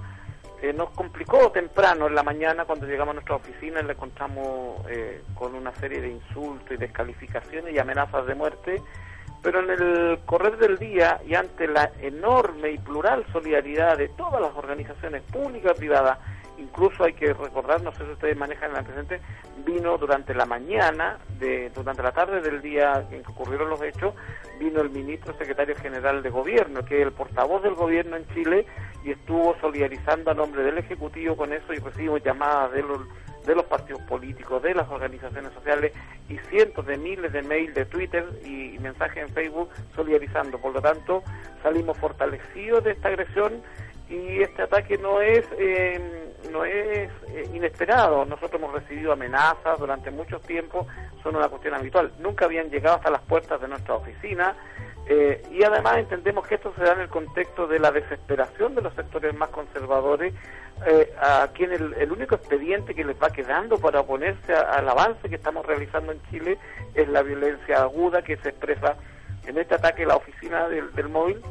eh, 0.62 0.72
nos 0.72 0.91
complicó 0.91 1.51
temprano 1.51 2.06
en 2.06 2.13
la 2.13 2.22
mañana 2.22 2.65
cuando 2.65 2.86
llegamos 2.86 3.13
a 3.13 3.15
nuestra 3.15 3.38
oficina 3.38 3.80
y 3.82 3.86
le 3.86 3.94
encontramos 3.94 4.86
eh, 4.88 5.24
con 5.34 5.56
una 5.56 5.74
serie 5.77 6.00
de 6.00 6.10
insultos 6.10 6.70
y 6.70 6.77
descalificaciones 6.77 7.74
y 7.74 7.80
amenazas 7.80 8.27
de 8.27 8.36
muerte 8.36 8.80
pero 9.41 9.60
en 9.60 9.69
el 9.71 10.19
correr 10.25 10.57
del 10.57 10.77
día 10.77 11.19
y 11.27 11.36
ante 11.36 11.67
la 11.67 11.91
enorme 12.01 12.71
y 12.71 12.77
plural 12.77 13.25
solidaridad 13.31 13.98
de 13.98 14.10
todas 14.10 14.41
las 14.41 14.55
organizaciones 14.55 15.24
públicas 15.24 15.74
y 15.75 15.79
privadas, 15.79 16.19
incluso 16.60 17.03
hay 17.03 17.13
que 17.13 17.33
recordar, 17.33 17.81
no 17.81 17.91
sé 17.93 18.05
si 18.05 18.12
ustedes 18.12 18.38
manejan 18.38 18.71
el 18.71 18.77
antecedente, 18.77 19.19
vino 19.65 19.98
durante 19.98 20.33
la 20.33 20.45
mañana, 20.45 21.17
de, 21.39 21.69
durante 21.71 22.03
la 22.03 22.12
tarde 22.12 22.41
del 22.41 22.62
día 22.62 23.07
en 23.12 23.24
que 23.24 23.31
ocurrieron 23.31 23.69
los 23.69 23.81
hechos, 23.81 24.13
vino 24.60 24.81
el 24.81 24.91
ministro 24.91 25.36
secretario 25.38 25.75
general 25.75 26.21
de 26.21 26.29
gobierno, 26.29 26.86
que 26.86 27.01
es 27.01 27.07
el 27.07 27.13
portavoz 27.13 27.63
del 27.63 27.74
gobierno 27.74 28.17
en 28.17 28.27
Chile, 28.33 28.65
y 29.03 29.12
estuvo 29.12 29.55
solidarizando 29.60 30.29
a 30.29 30.36
nombre 30.36 30.63
del 30.63 30.77
Ejecutivo 30.77 31.36
con 31.36 31.51
eso 31.51 31.74
y 31.74 31.77
recibimos 31.77 32.24
llamadas 32.24 32.71
de 32.74 32.83
los 32.83 33.00
de 33.45 33.55
los 33.55 33.65
partidos 33.65 34.01
políticos, 34.03 34.62
de 34.62 34.74
las 34.74 34.89
organizaciones 34.89 35.51
sociales 35.53 35.93
y 36.29 36.38
cientos 36.50 36.86
de 36.86 36.98
miles 36.98 37.31
de 37.33 37.41
mails 37.41 37.74
de 37.74 37.86
Twitter 37.86 38.25
y, 38.45 38.77
mensajes 38.79 39.27
en 39.27 39.29
Facebook 39.29 39.69
solidarizando. 39.95 40.57
Por 40.57 40.74
lo 40.74 40.81
tanto, 40.81 41.24
salimos 41.62 41.98
fortalecidos 41.98 42.83
de 42.83 42.91
esta 42.91 43.10
agresión 43.10 43.62
y 44.10 44.41
este 44.41 44.63
ataque 44.63 44.98
no 44.98 45.21
es 45.21 45.45
eh, 45.57 46.31
no 46.51 46.65
es 46.65 47.12
eh, 47.29 47.50
inesperado. 47.53 48.25
Nosotros 48.25 48.62
hemos 48.62 48.74
recibido 48.74 49.13
amenazas 49.13 49.79
durante 49.79 50.10
mucho 50.12 50.39
tiempo, 50.39 50.88
son 51.21 51.36
una 51.36 51.48
cuestión 51.48 51.75
habitual. 51.75 52.12
Nunca 52.19 52.45
habían 52.45 52.69
llegado 52.69 52.98
hasta 52.98 53.12
las 53.12 53.21
puertas 53.21 53.62
de 53.62 53.67
nuestra 53.67 53.95
oficina. 53.95 54.55
Eh, 55.13 55.44
y 55.51 55.62
además 55.65 55.98
entendemos 55.98 56.48
que 56.48 56.56
esto 56.56 56.74
se 56.77 56.86
da 56.86 56.94
en 56.94 57.01
el 57.01 57.10
contexto 57.10 57.68
de 57.68 57.80
la 57.80 57.91
desesperación 57.91 58.75
de 58.75 58.82
los 58.82 58.94
sectores 58.94 59.36
más 59.36 59.50
conservadores, 59.50 60.34
eh, 60.88 61.13
a 61.20 61.50
quien 61.53 61.74
el, 61.74 62.10
único 62.13 62.36
expediente 62.36 62.96
que 62.96 63.03
les 63.03 63.22
va 63.22 63.30
quedando 63.30 63.77
para 63.77 64.00
oponerse 64.00 64.53
al 64.53 64.88
avance 64.88 65.27
que 65.27 65.36
estamos 65.36 65.65
realizando 65.65 66.13
en 66.13 66.22
Chile 66.30 66.58
es 66.94 67.10
la 67.10 67.24
violencia 67.24 67.82
aguda 67.82 68.22
que 68.22 68.38
se 68.38 68.50
expresa 68.51 68.96
en 69.46 69.58
este 69.58 69.75
ataque 69.75 70.03
a 70.03 70.08
la 70.08 70.15
oficina 70.15 70.70
del, 70.70 71.10
móvil, 71.10 71.41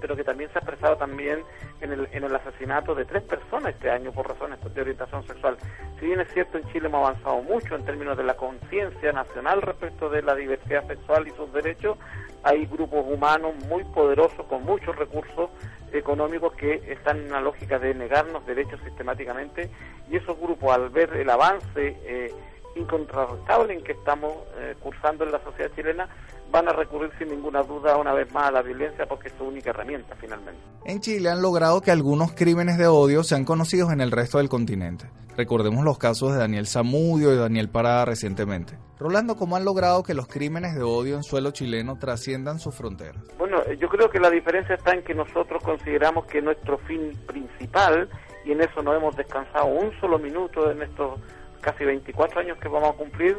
pero 0.00 0.16
que 0.16 0.24
también 0.24 0.50
se 0.50 0.58
ha 0.58 0.62
expresado 0.62 0.96
también 0.96 1.42
en 1.80 1.92
el, 1.92 2.08
en 2.12 2.24
el 2.24 2.34
asesinato 2.34 2.94
de 2.94 3.04
tres 3.04 3.22
personas 3.22 3.74
este 3.74 3.90
año 3.90 4.12
por 4.12 4.28
razones 4.28 4.58
de 4.62 4.80
orientación 4.80 5.26
sexual. 5.26 5.56
Si 5.98 6.06
bien 6.06 6.20
es 6.20 6.32
cierto, 6.32 6.58
en 6.58 6.66
Chile 6.72 6.86
hemos 6.86 7.06
avanzado 7.06 7.42
mucho 7.42 7.74
en 7.74 7.84
términos 7.84 8.16
de 8.16 8.24
la 8.24 8.34
conciencia 8.34 9.12
nacional 9.12 9.62
respecto 9.62 10.10
de 10.10 10.22
la 10.22 10.34
diversidad 10.34 10.86
sexual 10.86 11.26
y 11.28 11.30
sus 11.32 11.52
derechos, 11.52 11.98
hay 12.42 12.66
grupos 12.66 13.04
humanos 13.06 13.54
muy 13.66 13.84
poderosos 13.84 14.46
con 14.46 14.64
muchos 14.64 14.94
recursos 14.96 15.50
económicos 15.92 16.54
que 16.54 16.74
están 16.92 17.18
en 17.18 17.26
una 17.26 17.40
lógica 17.40 17.78
de 17.78 17.94
negarnos 17.94 18.44
derechos 18.46 18.80
sistemáticamente 18.84 19.70
y 20.10 20.16
esos 20.16 20.38
grupos 20.38 20.74
al 20.74 20.90
ver 20.90 21.14
el 21.14 21.30
avance 21.30 21.96
eh, 22.04 22.32
incontrastable 22.76 23.74
en 23.74 23.82
que 23.82 23.92
estamos 23.92 24.34
eh, 24.58 24.74
cursando 24.80 25.24
en 25.24 25.32
la 25.32 25.40
sociedad 25.40 25.70
chilena 25.74 26.08
van 26.50 26.68
a 26.68 26.72
recurrir 26.72 27.10
sin 27.18 27.28
ninguna 27.28 27.62
duda 27.62 27.96
una 27.96 28.12
vez 28.12 28.32
más 28.32 28.48
a 28.48 28.50
la 28.50 28.62
violencia 28.62 29.06
porque 29.06 29.28
es 29.28 29.34
su 29.36 29.44
única 29.44 29.70
herramienta 29.70 30.14
finalmente. 30.16 30.60
En 30.84 31.00
Chile 31.00 31.30
han 31.30 31.42
logrado 31.42 31.80
que 31.80 31.90
algunos 31.90 32.32
crímenes 32.32 32.78
de 32.78 32.86
odio 32.86 33.22
sean 33.22 33.44
conocidos 33.44 33.92
en 33.92 34.00
el 34.00 34.10
resto 34.10 34.38
del 34.38 34.48
continente. 34.48 35.10
Recordemos 35.36 35.84
los 35.84 35.98
casos 35.98 36.32
de 36.32 36.38
Daniel 36.38 36.66
Zamudio 36.66 37.32
y 37.32 37.36
Daniel 37.36 37.68
Parada 37.68 38.06
recientemente. 38.06 38.78
Rolando, 38.98 39.36
¿cómo 39.36 39.56
han 39.56 39.66
logrado 39.66 40.02
que 40.02 40.14
los 40.14 40.26
crímenes 40.26 40.74
de 40.74 40.82
odio 40.82 41.16
en 41.16 41.22
suelo 41.22 41.50
chileno 41.50 41.98
trasciendan 41.98 42.58
sus 42.58 42.74
fronteras? 42.74 43.22
Bueno, 43.36 43.60
eh, 43.66 43.76
yo 43.78 43.90
creo 43.90 44.08
que 44.08 44.18
la 44.18 44.30
diferencia 44.30 44.76
está 44.76 44.92
en 44.92 45.02
que 45.02 45.14
nosotros 45.14 45.62
consideramos 45.62 46.24
que 46.24 46.40
nuestro 46.40 46.78
fin 46.78 47.12
principal, 47.26 48.08
y 48.46 48.52
en 48.52 48.62
eso 48.62 48.82
no 48.82 48.94
hemos 48.94 49.14
descansado 49.14 49.66
un 49.66 49.92
solo 50.00 50.18
minuto 50.18 50.70
en 50.70 50.80
estos 50.80 51.20
casi 51.60 51.84
24 51.84 52.40
años 52.40 52.58
que 52.58 52.68
vamos 52.68 52.90
a 52.90 52.96
cumplir, 52.96 53.36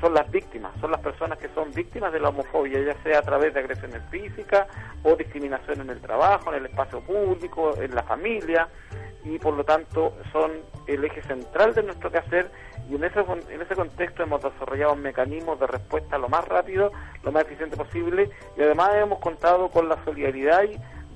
son 0.00 0.14
las 0.14 0.30
víctimas, 0.30 0.72
son 0.80 0.90
las 0.90 1.00
personas 1.00 1.38
que 1.38 1.48
son 1.54 1.72
víctimas 1.72 2.12
de 2.12 2.20
la 2.20 2.28
homofobia, 2.28 2.80
ya 2.80 3.02
sea 3.02 3.18
a 3.18 3.22
través 3.22 3.52
de 3.54 3.60
agresiones 3.60 4.02
físicas 4.10 4.66
o 5.02 5.16
discriminación 5.16 5.80
en 5.80 5.90
el 5.90 6.00
trabajo, 6.00 6.50
en 6.50 6.58
el 6.58 6.66
espacio 6.66 7.00
público, 7.00 7.74
en 7.80 7.94
la 7.94 8.02
familia, 8.02 8.68
y 9.24 9.38
por 9.38 9.54
lo 9.54 9.64
tanto 9.64 10.14
son 10.32 10.52
el 10.86 11.04
eje 11.04 11.22
central 11.22 11.74
de 11.74 11.82
nuestro 11.82 12.10
quehacer 12.10 12.50
y 12.88 12.94
en 12.94 13.04
ese, 13.04 13.20
en 13.20 13.60
ese 13.60 13.74
contexto 13.74 14.22
hemos 14.22 14.42
desarrollado 14.42 14.96
mecanismos 14.96 15.60
de 15.60 15.66
respuesta 15.66 16.16
lo 16.18 16.28
más 16.28 16.46
rápido, 16.46 16.92
lo 17.22 17.32
más 17.32 17.44
eficiente 17.44 17.76
posible 17.76 18.30
y 18.56 18.62
además 18.62 18.90
hemos 18.94 19.18
contado 19.18 19.68
con 19.68 19.88
la 19.88 20.02
solidaridad 20.04 20.62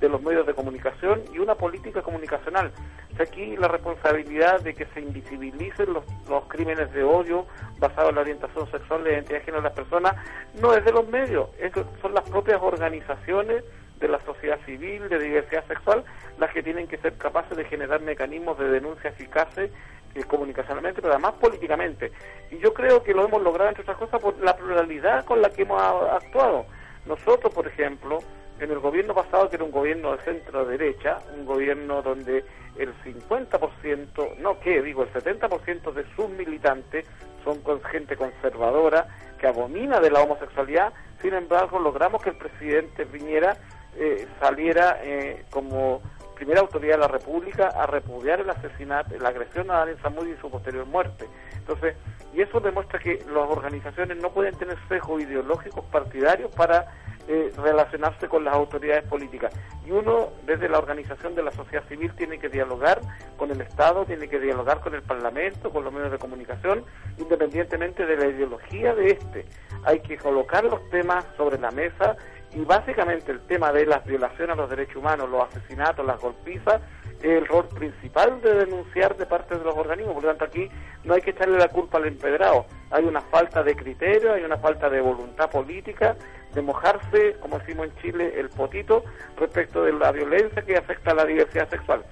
de 0.03 0.09
los 0.09 0.21
medios 0.21 0.45
de 0.45 0.53
comunicación 0.53 1.21
y 1.33 1.39
una 1.39 1.55
política 1.55 2.01
comunicacional. 2.01 2.73
aquí 3.17 3.55
la 3.55 3.69
responsabilidad 3.69 4.59
de 4.59 4.75
que 4.75 4.85
se 4.87 4.99
invisibilicen 4.99 5.93
los, 5.93 6.03
los 6.27 6.43
crímenes 6.49 6.91
de 6.91 7.03
odio 7.03 7.45
basados 7.79 8.09
en 8.09 8.15
la 8.15 8.21
orientación 8.21 8.69
sexual 8.69 9.05
la 9.05 9.11
identidad 9.11 9.39
de 9.39 9.45
género 9.45 9.61
de 9.61 9.69
las 9.69 9.77
personas 9.77 10.15
no 10.59 10.73
es 10.73 10.83
de 10.83 10.91
los 10.91 11.07
medios, 11.07 11.47
es, 11.57 11.71
son 12.01 12.13
las 12.13 12.29
propias 12.29 12.61
organizaciones 12.61 13.63
de 14.01 14.07
la 14.09 14.19
sociedad 14.25 14.59
civil, 14.65 15.07
de 15.07 15.19
diversidad 15.19 15.65
sexual, 15.67 16.03
las 16.37 16.51
que 16.51 16.61
tienen 16.61 16.85
que 16.89 16.97
ser 16.97 17.13
capaces 17.13 17.55
de 17.55 17.63
generar 17.63 18.01
mecanismos 18.01 18.59
de 18.59 18.67
denuncia 18.67 19.09
eficaces 19.09 19.71
eh, 20.15 20.23
comunicacionalmente, 20.25 21.01
pero 21.01 21.13
además 21.13 21.35
políticamente. 21.39 22.11
Y 22.51 22.57
yo 22.57 22.73
creo 22.73 23.01
que 23.03 23.13
lo 23.13 23.25
hemos 23.25 23.41
logrado, 23.41 23.69
entre 23.69 23.83
otras 23.83 23.97
cosas, 23.97 24.21
por 24.21 24.37
la 24.43 24.57
pluralidad 24.57 25.23
con 25.23 25.41
la 25.41 25.49
que 25.49 25.61
hemos 25.61 25.81
actuado. 25.81 26.65
Nosotros, 27.05 27.53
por 27.53 27.67
ejemplo, 27.67 28.19
en 28.63 28.71
el 28.71 28.79
gobierno 28.79 29.13
pasado, 29.13 29.49
que 29.49 29.57
era 29.57 29.65
un 29.65 29.71
gobierno 29.71 30.15
de 30.15 30.23
centro-derecha, 30.23 31.19
un 31.37 31.45
gobierno 31.45 32.01
donde 32.01 32.45
el 32.77 32.93
50%, 33.03 34.37
no 34.37 34.59
que 34.59 34.81
digo, 34.81 35.03
el 35.03 35.11
70% 35.11 35.91
de 35.93 36.05
sus 36.15 36.29
militantes 36.29 37.05
son 37.43 37.61
con 37.61 37.81
gente 37.83 38.15
conservadora 38.15 39.07
que 39.37 39.47
abomina 39.47 39.99
de 39.99 40.09
la 40.09 40.21
homosexualidad, 40.21 40.93
sin 41.21 41.33
embargo 41.33 41.77
logramos 41.77 42.23
que 42.23 42.29
el 42.29 42.37
presidente 42.37 43.05
Piñera 43.05 43.57
eh, 43.97 44.27
saliera 44.39 44.99
eh, 45.03 45.43
como 45.49 46.01
primera 46.33 46.61
autoridad 46.61 46.95
de 46.95 47.01
la 47.01 47.07
República 47.07 47.67
a 47.67 47.85
repudiar 47.85 48.39
el 48.39 48.49
asesinato, 48.49 49.15
la 49.19 49.29
agresión 49.29 49.69
a 49.71 49.79
Daniel 49.79 49.97
Zamudio 50.01 50.33
y 50.33 50.37
su 50.37 50.49
posterior 50.49 50.85
muerte. 50.85 51.27
Entonces, 51.57 51.95
y 52.33 52.41
eso 52.41 52.59
demuestra 52.59 52.99
que 52.99 53.23
las 53.27 53.49
organizaciones 53.49 54.17
no 54.17 54.31
pueden 54.31 54.55
tener 54.55 54.77
sesgos 54.87 55.21
ideológicos 55.21 55.85
partidarios 55.85 56.53
para 56.55 56.85
eh, 57.27 57.51
relacionarse 57.57 58.27
con 58.27 58.43
las 58.43 58.53
autoridades 58.53 59.03
políticas. 59.05 59.53
Y 59.85 59.91
uno, 59.91 60.29
desde 60.45 60.67
la 60.67 60.77
organización 60.77 61.35
de 61.35 61.43
la 61.43 61.51
sociedad 61.51 61.83
civil, 61.87 62.11
tiene 62.15 62.39
que 62.39 62.49
dialogar 62.49 62.99
con 63.37 63.51
el 63.51 63.61
Estado, 63.61 64.05
tiene 64.05 64.27
que 64.27 64.39
dialogar 64.39 64.81
con 64.81 64.93
el 64.93 65.01
Parlamento, 65.01 65.69
con 65.69 65.83
los 65.83 65.93
medios 65.93 66.11
de 66.11 66.17
comunicación, 66.17 66.83
independientemente 67.17 68.05
de 68.05 68.17
la 68.17 68.27
ideología 68.27 68.93
de 68.95 69.07
este. 69.07 69.45
Hay 69.85 69.99
que 70.01 70.17
colocar 70.17 70.63
los 70.63 70.89
temas 70.89 71.25
sobre 71.37 71.59
la 71.59 71.71
mesa 71.71 72.15
y 72.55 72.63
básicamente 72.65 73.31
el 73.31 73.41
tema 73.41 73.71
de 73.71 73.85
las 73.85 74.05
violaciones 74.05 74.53
a 74.53 74.61
los 74.61 74.69
derechos 74.69 74.97
humanos, 74.97 75.29
los 75.29 75.43
asesinatos, 75.43 76.05
las 76.05 76.19
golpizas, 76.19 76.81
es 77.19 77.29
el 77.29 77.47
rol 77.47 77.67
principal 77.67 78.41
de 78.41 78.53
denunciar 78.53 79.15
de 79.17 79.25
parte 79.25 79.57
de 79.57 79.63
los 79.63 79.75
organismos. 79.75 80.15
Por 80.15 80.23
lo 80.23 80.29
tanto, 80.29 80.45
aquí 80.45 80.69
no 81.03 81.13
hay 81.13 81.21
que 81.21 81.31
echarle 81.31 81.57
la 81.57 81.69
culpa 81.69 81.97
al 81.97 82.05
empedrado. 82.05 82.65
Hay 82.91 83.05
una 83.05 83.21
falta 83.21 83.63
de 83.63 83.75
criterio, 83.75 84.33
hay 84.33 84.43
una 84.43 84.57
falta 84.57 84.89
de 84.89 85.01
voluntad 85.01 85.49
política 85.49 86.15
de 86.53 86.61
mojarse, 86.61 87.37
como 87.39 87.57
decimos 87.57 87.87
en 87.87 87.95
Chile, 87.95 88.33
el 88.37 88.49
potito 88.49 89.03
respecto 89.37 89.83
de 89.83 89.93
la 89.93 90.11
violencia 90.11 90.61
que 90.61 90.77
afecta 90.77 91.11
a 91.11 91.15
la 91.15 91.25
diversidad 91.25 91.67
sexual 91.69 92.03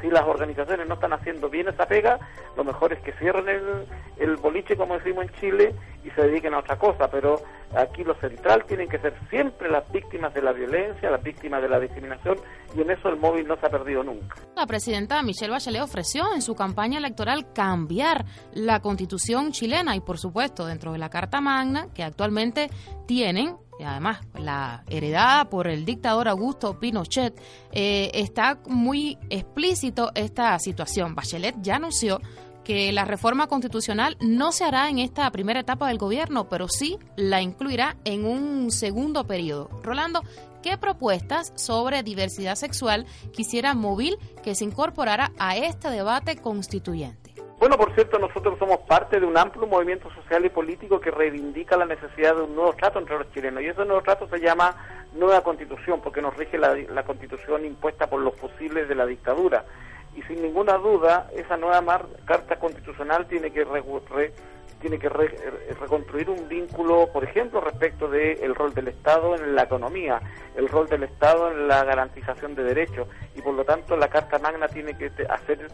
si 0.00 0.08
las 0.08 0.22
organizaciones 0.22 0.86
no 0.88 0.94
están 0.94 1.12
haciendo 1.12 1.48
bien 1.48 1.68
esa 1.68 1.86
pega, 1.86 2.18
lo 2.56 2.64
mejor 2.64 2.92
es 2.92 3.00
que 3.00 3.12
cierren 3.12 3.48
el, 3.48 3.86
el 4.18 4.36
boliche, 4.36 4.76
como 4.76 4.98
decimos 4.98 5.24
en 5.24 5.32
Chile, 5.40 5.74
y 6.04 6.10
se 6.10 6.22
dediquen 6.22 6.54
a 6.54 6.58
otra 6.58 6.76
cosa. 6.78 7.10
Pero 7.10 7.40
aquí 7.76 8.04
lo 8.04 8.14
central 8.16 8.64
tienen 8.66 8.88
que 8.88 8.98
ser 8.98 9.14
siempre 9.28 9.70
las 9.70 9.90
víctimas 9.92 10.34
de 10.34 10.42
la 10.42 10.52
violencia, 10.52 11.10
las 11.10 11.22
víctimas 11.22 11.62
de 11.62 11.68
la 11.68 11.78
discriminación, 11.78 12.36
y 12.76 12.80
en 12.80 12.90
eso 12.90 13.08
el 13.08 13.16
móvil 13.16 13.46
no 13.46 13.56
se 13.56 13.66
ha 13.66 13.70
perdido 13.70 14.02
nunca. 14.02 14.36
La 14.56 14.66
presidenta 14.66 15.22
Michelle 15.22 15.52
Bachelet 15.52 15.82
ofreció 15.82 16.34
en 16.34 16.42
su 16.42 16.54
campaña 16.54 16.98
electoral 16.98 17.52
cambiar 17.52 18.24
la 18.52 18.80
constitución 18.80 19.52
chilena 19.52 19.96
y, 19.96 20.00
por 20.00 20.18
supuesto, 20.18 20.66
dentro 20.66 20.92
de 20.92 20.98
la 20.98 21.10
Carta 21.10 21.40
Magna, 21.40 21.88
que 21.94 22.02
actualmente 22.02 22.68
tienen 23.06 23.56
y 23.80 23.84
además 23.84 24.20
la 24.38 24.84
heredada 24.90 25.48
por 25.48 25.66
el 25.66 25.86
dictador 25.86 26.28
Augusto 26.28 26.78
Pinochet, 26.78 27.40
eh, 27.72 28.10
está 28.12 28.58
muy 28.66 29.16
explícito 29.30 30.10
esta 30.14 30.58
situación. 30.58 31.14
Bachelet 31.14 31.56
ya 31.62 31.76
anunció 31.76 32.20
que 32.70 32.92
la 32.92 33.04
reforma 33.04 33.48
constitucional 33.48 34.16
no 34.20 34.52
se 34.52 34.62
hará 34.62 34.88
en 34.90 35.00
esta 35.00 35.28
primera 35.32 35.58
etapa 35.58 35.88
del 35.88 35.98
gobierno, 35.98 36.48
pero 36.48 36.68
sí 36.68 37.00
la 37.16 37.42
incluirá 37.42 37.96
en 38.04 38.24
un 38.24 38.70
segundo 38.70 39.26
periodo. 39.26 39.68
Rolando, 39.82 40.22
¿qué 40.62 40.78
propuestas 40.78 41.52
sobre 41.56 42.04
diversidad 42.04 42.54
sexual 42.54 43.06
quisiera 43.32 43.74
Móvil 43.74 44.18
que 44.44 44.54
se 44.54 44.62
incorporara 44.62 45.32
a 45.36 45.56
este 45.56 45.90
debate 45.90 46.36
constituyente? 46.36 47.34
Bueno, 47.58 47.76
por 47.76 47.92
cierto, 47.96 48.20
nosotros 48.20 48.56
somos 48.60 48.78
parte 48.86 49.18
de 49.18 49.26
un 49.26 49.36
amplio 49.36 49.66
movimiento 49.66 50.08
social 50.14 50.44
y 50.44 50.50
político 50.50 51.00
que 51.00 51.10
reivindica 51.10 51.76
la 51.76 51.86
necesidad 51.86 52.36
de 52.36 52.42
un 52.42 52.54
nuevo 52.54 52.72
trato 52.74 53.00
entre 53.00 53.18
los 53.18 53.28
chilenos. 53.32 53.64
Y 53.64 53.66
ese 53.66 53.84
nuevo 53.84 54.02
trato 54.02 54.28
se 54.28 54.38
llama 54.38 54.76
nueva 55.14 55.42
constitución, 55.42 56.00
porque 56.00 56.22
nos 56.22 56.36
rige 56.36 56.56
la, 56.56 57.02
constitución 57.02 57.66
impuesta 57.66 58.08
por 58.08 58.20
los 58.20 58.36
fusiles 58.36 58.88
de 58.88 58.94
la 58.94 59.06
dictadura. 59.06 59.64
Y 60.14 60.22
sin 60.22 60.42
ninguna 60.42 60.76
duda, 60.76 61.28
esa 61.34 61.56
nueva 61.56 62.08
carta 62.24 62.58
constitucional 62.58 63.26
tiene 63.26 63.52
que, 63.52 63.64
tiene 64.80 64.98
que 64.98 65.08
reconstruir 65.08 66.28
un 66.28 66.48
vínculo, 66.48 67.08
por 67.12 67.24
ejemplo, 67.24 67.60
respecto 67.60 68.08
del 68.08 68.54
rol 68.54 68.74
del 68.74 68.88
Estado 68.88 69.36
en 69.36 69.54
la 69.54 69.62
economía, 69.62 70.20
el 70.56 70.68
rol 70.68 70.88
del 70.88 71.04
Estado 71.04 71.52
en 71.52 71.68
la 71.68 71.84
garantización 71.84 72.54
de 72.54 72.64
derechos. 72.64 73.08
Y 73.36 73.42
por 73.42 73.54
lo 73.54 73.64
tanto, 73.64 73.96
la 73.96 74.08
Carta 74.08 74.38
Magna 74.38 74.66
tiene 74.68 74.98
que 74.98 75.12
hacer 75.28 75.68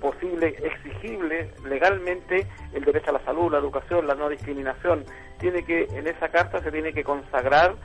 posible, 0.00 0.56
exigible 0.62 1.52
legalmente 1.64 2.46
el 2.72 2.84
derecho 2.84 3.10
a 3.10 3.14
la 3.14 3.24
salud, 3.24 3.52
la 3.52 3.58
educación, 3.58 4.06
la 4.06 4.14
no 4.14 4.28
discriminación. 4.28 5.04
Tiene 5.38 5.64
que, 5.64 5.84
en 5.84 6.06
esa 6.08 6.28
carta 6.30 6.60
se 6.60 6.72
tiene 6.72 6.92
que 6.92 7.04
consagrar 7.04 7.76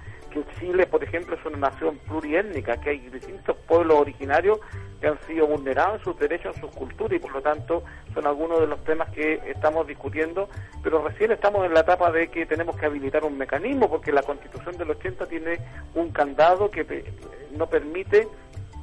que 0.44 0.60
Chile, 0.60 0.86
por 0.86 1.04
ejemplo, 1.04 1.36
es 1.36 1.46
una 1.46 1.70
nación 1.70 1.98
pluriétnica, 2.08 2.78
que 2.78 2.90
hay 2.90 3.00
distintos 3.10 3.56
pueblos 3.68 4.00
originarios 4.00 4.60
que 5.00 5.08
han 5.08 5.20
sido 5.28 5.48
vulnerados 5.48 6.00
en 6.00 6.04
sus 6.04 6.20
derechos, 6.20 6.56
en 6.56 6.62
sus 6.62 6.72
culturas, 6.72 7.18
y 7.18 7.20
por 7.20 7.32
lo 7.32 7.42
tanto 7.42 7.84
son 8.14 8.28
algunos 8.28 8.60
de 8.60 8.68
los 8.68 8.84
temas 8.84 9.10
que 9.12 9.42
estamos 9.48 9.88
discutiendo, 9.88 10.50
pero 10.84 11.06
recién 11.08 11.32
estamos 11.32 11.66
en 11.66 11.74
la 11.74 11.82
etapa 11.82 12.12
de 12.12 12.28
que 12.28 12.46
tenemos 12.46 12.76
que 12.78 12.86
habilitar 12.86 13.24
un 13.24 13.38
mecanismo, 13.38 13.90
porque 13.90 14.12
la 14.12 14.24
constitución 14.24 14.78
del 14.78 14.92
80 14.92 15.26
tiene 15.28 15.60
un 15.94 16.12
candado 16.12 16.70
que 16.70 17.06
no 17.52 17.68
permite 17.68 18.28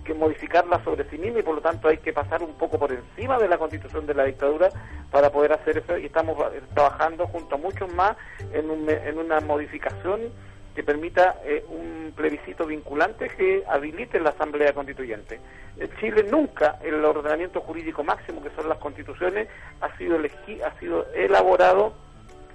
que 0.04 0.14
modificarla 0.14 0.82
sobre 0.82 1.08
sí 1.10 1.18
misma 1.18 1.40
y 1.40 1.42
por 1.42 1.54
lo 1.54 1.60
tanto 1.60 1.86
hay 1.86 1.98
que 1.98 2.12
pasar 2.12 2.42
un 2.42 2.54
poco 2.54 2.76
por 2.76 2.90
encima 2.90 3.38
de 3.38 3.46
la 3.46 3.56
constitución 3.56 4.04
de 4.04 4.14
la 4.14 4.24
dictadura 4.24 4.68
para 5.12 5.30
poder 5.30 5.52
hacer 5.52 5.78
eso 5.78 5.96
y 5.96 6.06
estamos 6.06 6.36
trabajando 6.74 7.28
junto 7.28 7.54
a 7.54 7.58
muchos 7.58 7.92
más 7.94 8.16
en, 8.52 8.68
en 8.88 9.18
una 9.18 9.38
modificación 9.38 10.32
que 10.74 10.82
permita 10.82 11.36
eh, 11.44 11.64
un 11.68 12.12
plebiscito 12.16 12.66
vinculante 12.66 13.28
que 13.28 13.62
habilite 13.68 14.20
la 14.20 14.30
Asamblea 14.30 14.72
Constituyente. 14.72 15.40
En 15.78 15.90
Chile 15.96 16.24
nunca 16.30 16.78
el 16.82 17.04
ordenamiento 17.04 17.60
jurídico 17.60 18.04
máximo, 18.04 18.42
que 18.42 18.50
son 18.50 18.68
las 18.68 18.78
constituciones, 18.78 19.48
ha 19.80 19.96
sido, 19.96 20.18
ha 20.18 20.78
sido 20.78 21.06
elaborado 21.14 21.94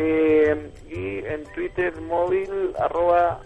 eh, 0.00 0.70
y 0.88 1.26
en 1.26 1.42
Twitter 1.54 2.00
móvil 2.00 2.72
arroba 2.78 3.40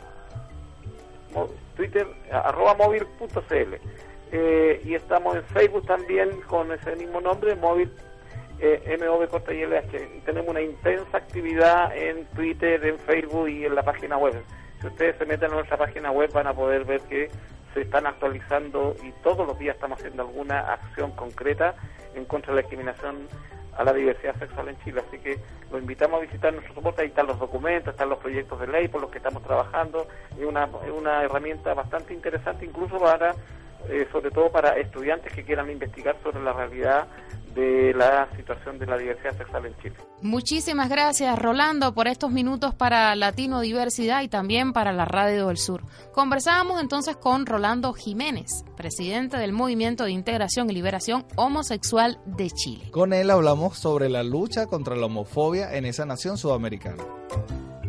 Twitter 1.76 2.06
arroba 2.30 2.74
móvil.cl 2.74 3.74
eh, 4.32 4.82
y 4.84 4.94
estamos 4.94 5.34
en 5.36 5.44
Facebook 5.44 5.86
también 5.86 6.42
con 6.42 6.70
ese 6.72 6.94
mismo 6.96 7.22
nombre 7.22 7.54
móvil 7.56 7.90
eh, 8.60 8.98
corta 9.30 9.54
y 9.54 9.64
LH 9.64 10.24
tenemos 10.26 10.50
una 10.50 10.60
intensa 10.60 11.16
actividad 11.16 11.96
en 11.96 12.26
Twitter, 12.26 12.84
en 12.84 12.98
Facebook 12.98 13.48
y 13.48 13.64
en 13.64 13.74
la 13.74 13.82
página 13.82 14.18
web. 14.18 14.34
Si 14.80 14.86
ustedes 14.88 15.16
se 15.16 15.24
meten 15.24 15.48
en 15.48 15.56
nuestra 15.56 15.78
página 15.78 16.10
web 16.10 16.30
van 16.32 16.48
a 16.48 16.52
poder 16.52 16.84
ver 16.84 17.00
que 17.08 17.30
se 17.72 17.80
están 17.80 18.06
actualizando 18.06 18.94
y 19.02 19.10
todos 19.22 19.46
los 19.46 19.58
días 19.58 19.74
estamos 19.76 19.98
haciendo 19.98 20.24
alguna 20.24 20.60
acción 20.60 21.12
concreta 21.12 21.74
en 22.14 22.26
contra 22.26 22.52
de 22.52 22.56
la 22.56 22.62
discriminación 22.62 23.26
a 23.76 23.84
la 23.84 23.92
diversidad 23.92 24.38
sexual 24.38 24.68
en 24.68 24.78
Chile. 24.84 25.02
Así 25.06 25.18
que 25.18 25.38
lo 25.70 25.78
invitamos 25.78 26.18
a 26.18 26.22
visitar 26.22 26.52
nuestro 26.52 26.74
soporte. 26.74 27.02
Ahí 27.02 27.08
están 27.08 27.26
los 27.26 27.38
documentos, 27.38 27.92
están 27.92 28.08
los 28.08 28.18
proyectos 28.18 28.60
de 28.60 28.66
ley 28.66 28.88
por 28.88 29.00
los 29.00 29.10
que 29.10 29.18
estamos 29.18 29.42
trabajando. 29.42 30.06
Es 30.38 30.44
una, 30.44 30.66
una 30.66 31.22
herramienta 31.22 31.74
bastante 31.74 32.14
interesante, 32.14 32.64
incluso 32.64 32.98
para, 32.98 33.34
eh, 33.88 34.06
sobre 34.12 34.30
todo 34.30 34.50
para 34.50 34.76
estudiantes 34.76 35.32
que 35.32 35.44
quieran 35.44 35.70
investigar 35.70 36.16
sobre 36.22 36.42
la 36.42 36.52
realidad 36.52 37.06
de 37.54 37.92
la 37.94 38.28
situación 38.36 38.78
de 38.78 38.86
la 38.86 38.96
diversidad 38.96 39.36
sexual 39.36 39.66
en 39.66 39.76
Chile. 39.78 39.96
Muchísimas 40.22 40.88
gracias, 40.88 41.38
Rolando, 41.38 41.94
por 41.94 42.08
estos 42.08 42.30
minutos 42.30 42.74
para 42.74 43.14
Latino 43.16 43.60
Diversidad 43.60 44.22
y 44.22 44.28
también 44.28 44.72
para 44.72 44.92
la 44.92 45.04
Radio 45.04 45.48
del 45.48 45.58
Sur. 45.58 45.82
Conversábamos 46.12 46.80
entonces 46.80 47.16
con 47.16 47.46
Rolando 47.46 47.92
Jiménez, 47.92 48.64
presidente 48.76 49.36
del 49.36 49.52
Movimiento 49.52 50.04
de 50.04 50.12
Integración 50.12 50.70
y 50.70 50.74
Liberación 50.74 51.26
Homosexual 51.36 52.18
de 52.24 52.50
Chile. 52.50 52.90
Con 52.90 53.12
él 53.12 53.30
hablamos 53.30 53.78
sobre 53.78 54.08
la 54.08 54.22
lucha 54.22 54.66
contra 54.66 54.96
la 54.96 55.06
homofobia 55.06 55.74
en 55.74 55.84
esa 55.84 56.06
nación 56.06 56.38
sudamericana. 56.38 57.02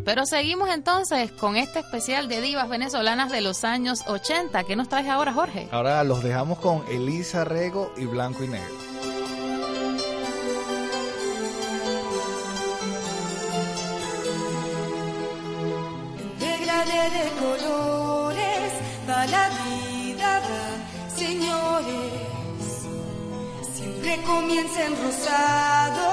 Pero 0.05 0.25
seguimos 0.25 0.69
entonces 0.69 1.31
con 1.31 1.55
este 1.55 1.79
especial 1.79 2.27
de 2.27 2.41
divas 2.41 2.67
venezolanas 2.67 3.31
de 3.31 3.39
los 3.39 3.63
años 3.63 4.03
80. 4.07 4.63
¿Qué 4.65 4.75
nos 4.75 4.89
traes 4.89 5.07
ahora, 5.07 5.31
Jorge? 5.33 5.69
Ahora 5.71 6.03
los 6.03 6.21
dejamos 6.21 6.59
con 6.59 6.83
Elisa 6.89 7.45
Rego 7.45 7.93
y 7.95 8.05
Blanco 8.05 8.43
y 8.43 8.49
Negro. 8.49 8.93
De 16.93 17.25
colores 17.41 18.71
va 19.09 19.25
la 19.25 19.49
vida, 19.63 20.41
va, 20.47 20.65
señores. 21.17 22.13
Siempre 23.75 24.21
comienza 24.23 24.85
en 24.85 24.93
rosado, 25.03 26.12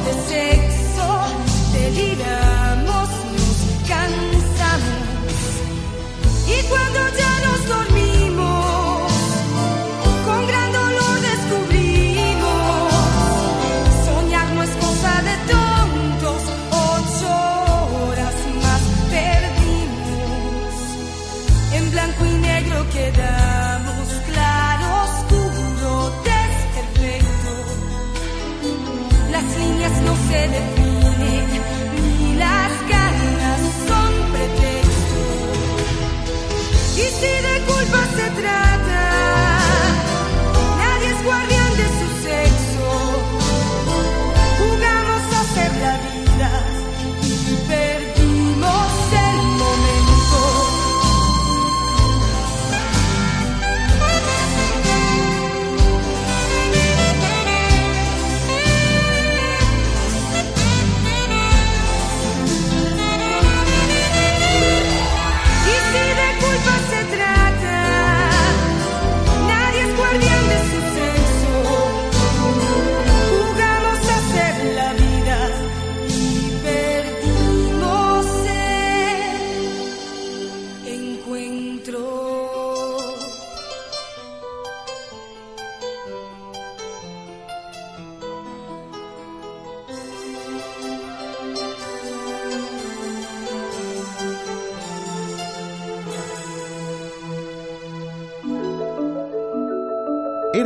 tiempo 0.00 0.10
de 0.10 0.12
sexo 0.28 0.59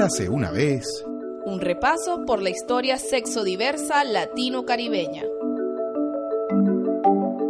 Érase 0.04 0.28
una 0.28 0.50
vez. 0.50 0.84
Un 1.46 1.62
repaso 1.62 2.26
por 2.26 2.42
la 2.42 2.50
historia 2.50 2.98
sexodiversa 2.98 4.04
latino-caribeña. 4.04 5.22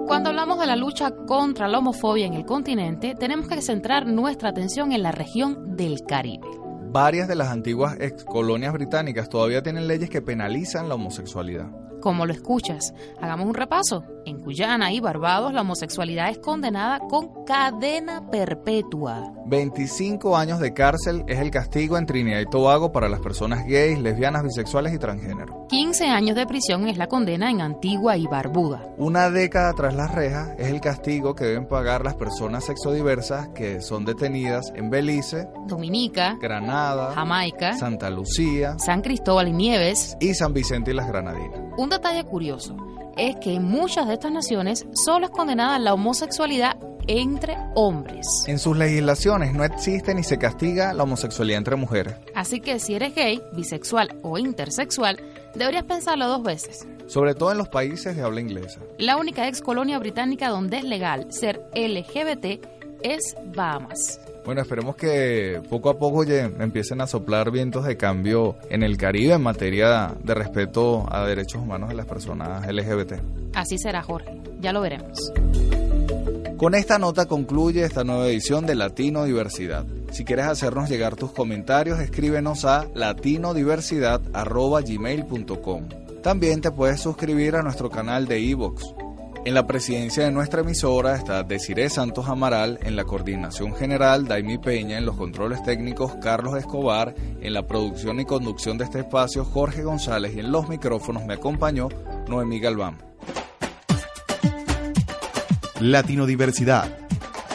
Cuando 0.06 0.28
hablamos 0.30 0.60
de 0.60 0.66
la 0.68 0.76
lucha 0.76 1.10
contra 1.26 1.66
la 1.66 1.78
homofobia 1.78 2.26
en 2.26 2.34
el 2.34 2.44
continente, 2.44 3.16
tenemos 3.18 3.48
que 3.48 3.60
centrar 3.60 4.06
nuestra 4.06 4.50
atención 4.50 4.92
en 4.92 5.02
la 5.02 5.10
región 5.10 5.74
del 5.74 6.04
Caribe. 6.04 6.46
Varias 6.92 7.26
de 7.26 7.34
las 7.34 7.48
antiguas 7.48 7.96
ex 7.98 8.22
colonias 8.22 8.72
británicas 8.72 9.28
todavía 9.28 9.64
tienen 9.64 9.88
leyes 9.88 10.08
que 10.08 10.22
penalizan 10.22 10.88
la 10.88 10.94
homosexualidad. 10.94 11.72
como 12.00 12.24
lo 12.24 12.32
escuchas. 12.32 12.94
Hagamos 13.20 13.48
un 13.48 13.54
repaso. 13.54 14.04
En 14.26 14.40
Guyana 14.40 14.90
y 14.92 15.00
Barbados 15.00 15.52
la 15.52 15.60
homosexualidad 15.60 16.30
es 16.30 16.38
condenada 16.38 16.98
con 17.10 17.44
cadena 17.44 18.30
perpetua. 18.30 19.32
25 19.46 20.36
años 20.36 20.60
de 20.60 20.72
cárcel 20.72 21.24
es 21.28 21.40
el 21.40 21.50
castigo 21.50 21.98
en 21.98 22.06
Trinidad 22.06 22.40
y 22.40 22.46
Tobago 22.46 22.90
para 22.90 23.10
las 23.10 23.20
personas 23.20 23.66
gays, 23.66 23.98
lesbianas, 23.98 24.42
bisexuales 24.42 24.94
y 24.94 24.98
transgénero. 24.98 25.66
15 25.68 26.08
años 26.08 26.36
de 26.36 26.46
prisión 26.46 26.88
es 26.88 26.96
la 26.96 27.06
condena 27.08 27.50
en 27.50 27.60
Antigua 27.60 28.16
y 28.16 28.26
Barbuda. 28.26 28.88
Una 28.96 29.28
década 29.28 29.74
tras 29.74 29.94
las 29.94 30.14
rejas 30.14 30.54
es 30.58 30.68
el 30.68 30.80
castigo 30.80 31.34
que 31.34 31.44
deben 31.44 31.68
pagar 31.68 32.02
las 32.02 32.14
personas 32.14 32.64
sexodiversas 32.64 33.48
que 33.48 33.82
son 33.82 34.06
detenidas 34.06 34.72
en 34.74 34.88
Belice, 34.88 35.48
Dominica, 35.66 36.38
Granada, 36.40 37.12
Jamaica, 37.12 37.76
Santa 37.76 38.08
Lucía, 38.08 38.76
San 38.78 39.02
Cristóbal 39.02 39.48
y 39.48 39.52
Nieves. 39.52 40.16
y 40.20 40.32
San 40.32 40.54
Vicente 40.54 40.92
y 40.92 40.94
las 40.94 41.08
Granadinas. 41.08 41.60
Un 41.76 41.90
detalle 41.90 42.24
curioso 42.24 42.74
es 43.16 43.36
que 43.36 43.54
en 43.54 43.64
muchas 43.64 44.06
de 44.08 44.14
estas 44.14 44.32
naciones 44.32 44.86
solo 44.92 45.26
es 45.26 45.30
condenada 45.30 45.78
la 45.78 45.94
homosexualidad 45.94 46.76
entre 47.06 47.56
hombres. 47.74 48.26
En 48.46 48.58
sus 48.58 48.76
legislaciones 48.76 49.52
no 49.54 49.64
existe 49.64 50.14
ni 50.14 50.22
se 50.22 50.38
castiga 50.38 50.92
la 50.94 51.02
homosexualidad 51.02 51.58
entre 51.58 51.76
mujeres. 51.76 52.14
Así 52.34 52.60
que 52.60 52.78
si 52.78 52.94
eres 52.94 53.14
gay, 53.14 53.42
bisexual 53.52 54.16
o 54.22 54.38
intersexual, 54.38 55.20
deberías 55.54 55.84
pensarlo 55.84 56.26
dos 56.28 56.42
veces. 56.42 56.86
sobre 57.06 57.34
todo 57.34 57.52
en 57.52 57.58
los 57.58 57.68
países 57.68 58.16
de 58.16 58.22
habla 58.22 58.40
inglesa. 58.40 58.80
La 58.98 59.18
única 59.18 59.46
ex 59.46 59.60
colonia 59.60 59.98
británica 59.98 60.48
donde 60.48 60.78
es 60.78 60.84
legal 60.84 61.26
ser 61.30 61.60
LGBT 61.74 62.64
es 63.02 63.36
Bahamas. 63.54 64.18
Bueno, 64.44 64.60
esperemos 64.60 64.96
que 64.96 65.62
poco 65.70 65.88
a 65.88 65.98
poco 65.98 66.22
ya 66.22 66.44
empiecen 66.44 67.00
a 67.00 67.06
soplar 67.06 67.50
vientos 67.50 67.86
de 67.86 67.96
cambio 67.96 68.56
en 68.68 68.82
el 68.82 68.98
Caribe 68.98 69.32
en 69.34 69.42
materia 69.42 70.14
de 70.22 70.34
respeto 70.34 71.06
a 71.10 71.26
derechos 71.26 71.62
humanos 71.62 71.88
de 71.88 71.94
las 71.94 72.06
personas 72.06 72.66
LGBT. 72.66 73.14
Así 73.54 73.78
será, 73.78 74.02
Jorge. 74.02 74.38
Ya 74.60 74.72
lo 74.72 74.82
veremos. 74.82 75.18
Con 76.58 76.74
esta 76.74 76.98
nota 76.98 77.26
concluye 77.26 77.84
esta 77.84 78.04
nueva 78.04 78.28
edición 78.28 78.66
de 78.66 78.74
Latino 78.74 79.24
Diversidad. 79.24 79.86
Si 80.12 80.24
quieres 80.24 80.46
hacernos 80.46 80.88
llegar 80.88 81.16
tus 81.16 81.32
comentarios, 81.32 81.98
escríbenos 82.00 82.64
a 82.64 82.86
latinodiversidad.gmail.com. 82.94 85.88
También 86.22 86.60
te 86.60 86.70
puedes 86.70 87.00
suscribir 87.00 87.56
a 87.56 87.62
nuestro 87.62 87.90
canal 87.90 88.26
de 88.26 88.38
iVoox. 88.40 89.03
En 89.46 89.52
la 89.52 89.66
presidencia 89.66 90.24
de 90.24 90.30
nuestra 90.30 90.62
emisora 90.62 91.16
está 91.16 91.42
Desiree 91.42 91.90
Santos 91.90 92.28
Amaral, 92.28 92.78
en 92.82 92.96
la 92.96 93.04
coordinación 93.04 93.74
general 93.74 94.26
Daimi 94.26 94.56
Peña, 94.56 94.96
en 94.96 95.04
los 95.04 95.16
controles 95.16 95.62
técnicos 95.62 96.14
Carlos 96.22 96.56
Escobar, 96.56 97.14
en 97.42 97.52
la 97.52 97.66
producción 97.66 98.20
y 98.20 98.24
conducción 98.24 98.78
de 98.78 98.84
este 98.84 99.00
espacio 99.00 99.44
Jorge 99.44 99.82
González 99.82 100.34
y 100.34 100.40
en 100.40 100.50
los 100.50 100.66
micrófonos 100.70 101.26
me 101.26 101.34
acompañó 101.34 101.90
Noemí 102.26 102.58
Galván. 102.58 102.96
Latino 105.78 106.24
Diversidad. 106.24 106.96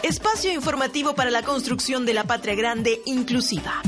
Espacio 0.04 0.54
informativo 0.54 1.16
para 1.16 1.32
la 1.32 1.42
construcción 1.42 2.06
de 2.06 2.14
la 2.14 2.26
patria 2.26 2.54
grande 2.54 3.02
inclusiva. 3.08 3.82